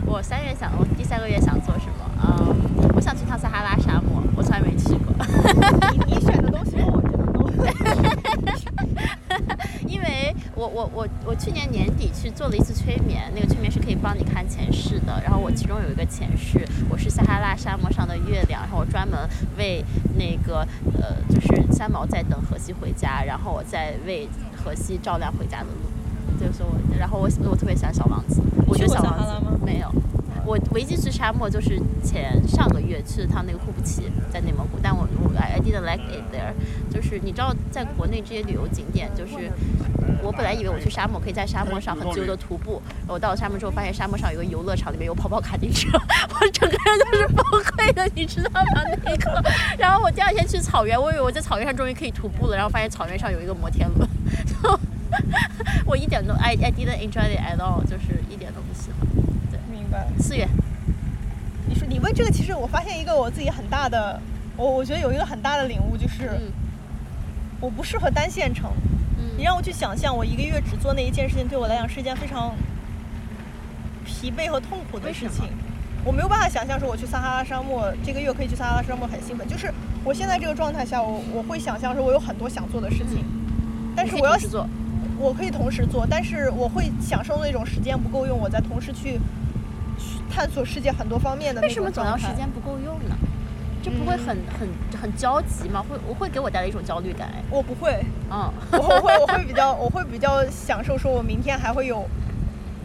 [0.05, 2.11] 我三月想，我第三个月想做什么？
[2.23, 5.15] 嗯，我想去趟撒哈拉沙漠，我从来没去过。
[5.93, 6.77] 你你选的东西
[10.59, 15.23] 我我我我去年年底去做了一次催眠，那个催眠是可以帮你看前世的。
[15.23, 19.17] 然后我其中有一个前世，我是撒哈拉沙漠上的月亮，然后我专门
[19.57, 19.85] 为
[20.17, 20.67] 那个
[21.01, 25.89] 呃，就是三毛在等荷西回家，然后我在为荷西照亮回家的路。
[26.41, 29.89] 就是我，然后我我特别喜欢小王子，我觉得小王子没有。
[30.49, 36.55] 我唯一去沙漠就是前上个月去了趟那个库布齐，在内蒙古，但我我 I didn't like it there。
[36.91, 39.53] 就是你知道，在国内这些旅游景点，就是
[40.23, 45.91] 我本来以为我去沙漠可以在沙漠上很自由的徒步，我到了沙漠之后发现沙漠上有个游乐场，里面有跑跑卡丁车，
[46.41, 48.83] 我整个人都是崩溃的，你知道吗？
[49.05, 49.31] 那一刻，
[49.77, 54.09] 然后我第二天去草原，我以为我在草原上终于可以徒步了，然后发现草原上有一个摩天轮，
[55.85, 58.17] 我一点都 I I didn't enjoy it at all，就是。
[60.19, 60.47] 四月，
[61.67, 64.21] 你说你问这个，其实我发现一个我自己很大的，
[64.57, 66.53] 我我觉得有一个很大的领悟，就是嗯
[67.61, 68.71] 我不适合单线程。
[69.37, 72.55] 你嗯让我去想象，我一个月只做那一件事情，对我来讲是一件非常
[74.05, 75.45] 疲惫和痛苦的事情。
[76.05, 79.47] 我没有办法想象说我去撒哈拉沙漠，这个月可以去撒哈拉沙漠很兴奋。
[79.47, 79.73] 就是
[80.05, 83.25] 我现在这个状态下，我我会想象说我有很多想做的事情，
[83.95, 84.67] 但是我要做，
[85.19, 89.21] 我可以同时做，但是我会享受那种时间不够用，我在同时去去
[90.29, 92.17] 探索世界很多方面的为什么总要。
[92.17, 93.17] 时间不够用呢？
[93.81, 94.69] 这不会很很
[95.01, 95.85] 很焦急吗？
[95.89, 97.43] 会我会给我带来一种焦虑感哎。
[97.49, 102.05] 我不会，嗯，我会我会比较我会比较享受，说我明天还会有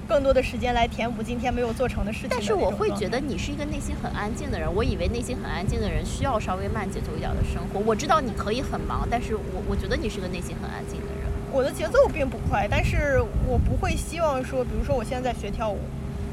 [0.08, 2.42] 更多的时间来填补今天没有做成的事情的但。
[2.42, 7.80] 是我会觉得你是一个内心很安静的人，我以为内心很安静的人需要稍微慢节奏一点的生活。
[7.80, 11.24] 我知道你可以很忙，但是我我觉得你是个内心很安静的人。
[11.52, 15.80] 我的节奏并不快，但是我不会希望说，比如说我现在在学跳舞，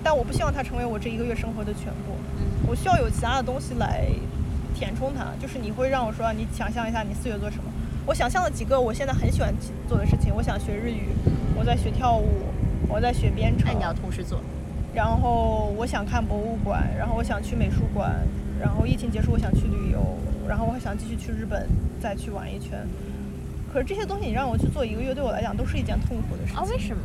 [0.03, 2.15] 但我不希望它成为我这一个月生活的全部。
[2.39, 4.07] 嗯我需要有其他的东西来
[4.77, 7.65] 填充它，就是你会让我说，你想象一下你四月做什么。
[8.07, 9.53] 我想象了几个我现在很喜欢
[9.89, 11.09] 做的事情，我想学日语，
[11.59, 12.29] 我在学跳舞，
[12.87, 14.41] 我在学编程那，你要同时做，
[14.95, 18.21] 然后我想看博物馆，然后我想去美术馆，
[18.61, 20.01] 然后疫情结束我想去旅游，
[20.47, 21.67] 然后我还想继续去日本
[22.01, 22.87] 再去玩一圈。
[23.73, 26.57] 可是这些东西你让我去做一个月，对我来讲都是一件痛苦的事情。
[26.57, 26.65] 啊？
[26.71, 27.03] 为什么？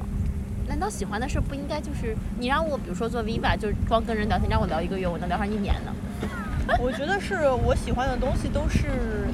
[0.67, 5.93] 难道喜欢的事不应该就是你让我，比如说做 Viva，就光跟人聊天，让我聊一个月，我能聊上一年呢？
[6.79, 9.27] 我觉得是我喜欢的东西都是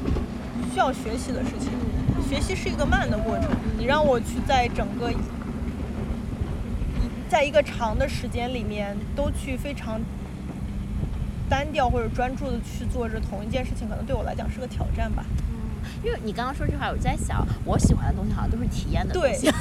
[0.72, 1.72] 需要学习的事情，
[2.28, 3.50] 学习是一个慢的过程。
[3.78, 5.12] 你让我去在整个
[7.30, 10.02] 在一个长的时间里面都去非常
[11.50, 15.24] 单调或者专注的去做着同一件事情，可能对我来讲是个挑战吧。
[16.04, 19.52] 因为你刚刚说这话，我在想，我喜欢的东西好像都是体验的东对西。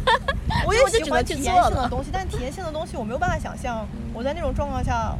[0.66, 5.14] 我也喜欢体验性的东西，但体验性的东西我没有办法想象我在那种状况下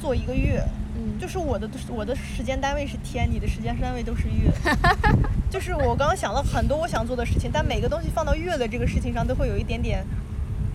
[0.00, 0.62] 做一个月。
[0.96, 4.52] 嗯就是我的我的时间单位是天，你的时间单位都是月。
[5.50, 10.04] 就是我刚刚想了很多我想做的事情，但每个东西放到月的这个事情上都会有一点点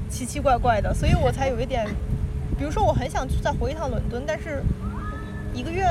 [0.10, 1.88] 奇奇怪怪的，所以我才有一点，
[2.58, 4.62] 比如说我很想去再回一趟伦敦，但是
[5.54, 5.86] 一个月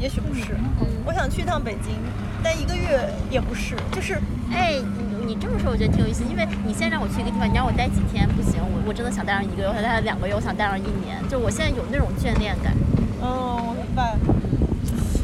[0.00, 0.56] 也许不是。
[1.04, 1.94] 我想去一趟北京，
[2.42, 2.98] 待一个月
[3.30, 4.18] 也不是，就是
[4.50, 4.74] 哎，
[5.18, 12.74] 你你这么说，我觉得挺有意思，因为你现在让我去一个地方，你让我待几天不行，我我真的想待上一个月，我想待上两个月，我想待上一年，就我现在有那种眷恋感。
[13.22, 13.28] 嗯，
[13.68, 14.16] 我明白。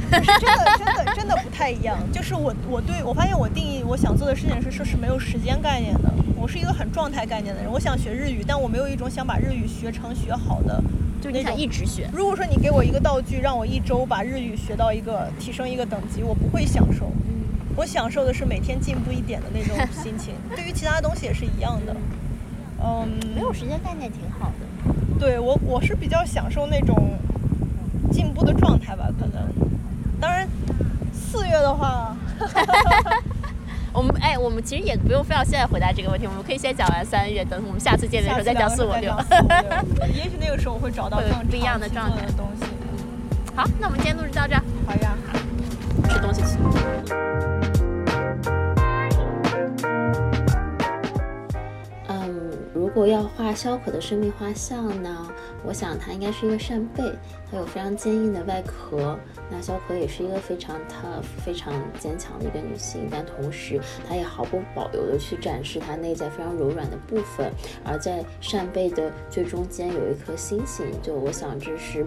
[0.09, 0.25] 真的
[0.79, 7.71] 真的真的不太一样，就是我我对我发现我定义我想做的事情是是是没有时间概念的，我是一个很状态概念的人。
[7.71, 10.81] 我想学日语，但我没有一种想把日语学成学好的，
[11.33, 17.11] 就想一直学，如果说你给我一个道具，让我一周把日语学到一个提升一个等级，我不会享受。
[17.77, 20.35] 我享受的是每天进步一点的那种心情。
[20.57, 21.95] 对于其他东西也是一样的。
[22.83, 25.19] 嗯，没有时间概念挺好的。
[25.19, 27.15] 对我我是比较享受那种
[28.11, 29.43] 进步的状态吧，可能。
[30.19, 30.49] 当然，
[31.13, 32.17] 四月的话，
[33.97, 39.11] 我们哎，我们其实也不用非要现在回答这个问题，我们可以先讲完三月，等我们下次见面的时候再讲四五六。
[40.15, 42.67] 也许那个时候我会找到更不一样的状态的东西。
[43.55, 45.17] 好，那我们今天录制到这儿，好呀。
[46.11, 47.76] 吃东西去。
[52.97, 55.31] 如果要画萧可的生命画像呢，
[55.63, 57.03] 我想它应该是一个扇贝，
[57.51, 59.19] 它有非常坚硬的外壳。
[59.51, 63.79] 那萧可也是一个非常 tough、非常坚强的一个女性，但同时
[64.09, 67.53] 她也毫不保留的去展示她内在非常柔软的部分。
[67.85, 72.07] 而在扇贝的最中间有一颗星星，就我想这是，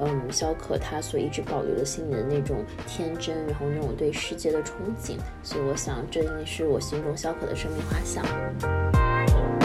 [0.00, 5.18] 嗯，萧可她所一直保留的心里的那种天真，然后那种对世界的憧憬。
[5.42, 9.59] 所以我想这应该是我心中萧可的生命画像。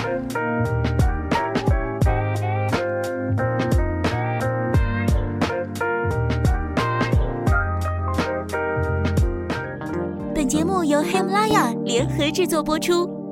[10.33, 13.24] 本节目由喜马拉雅联合制作播出，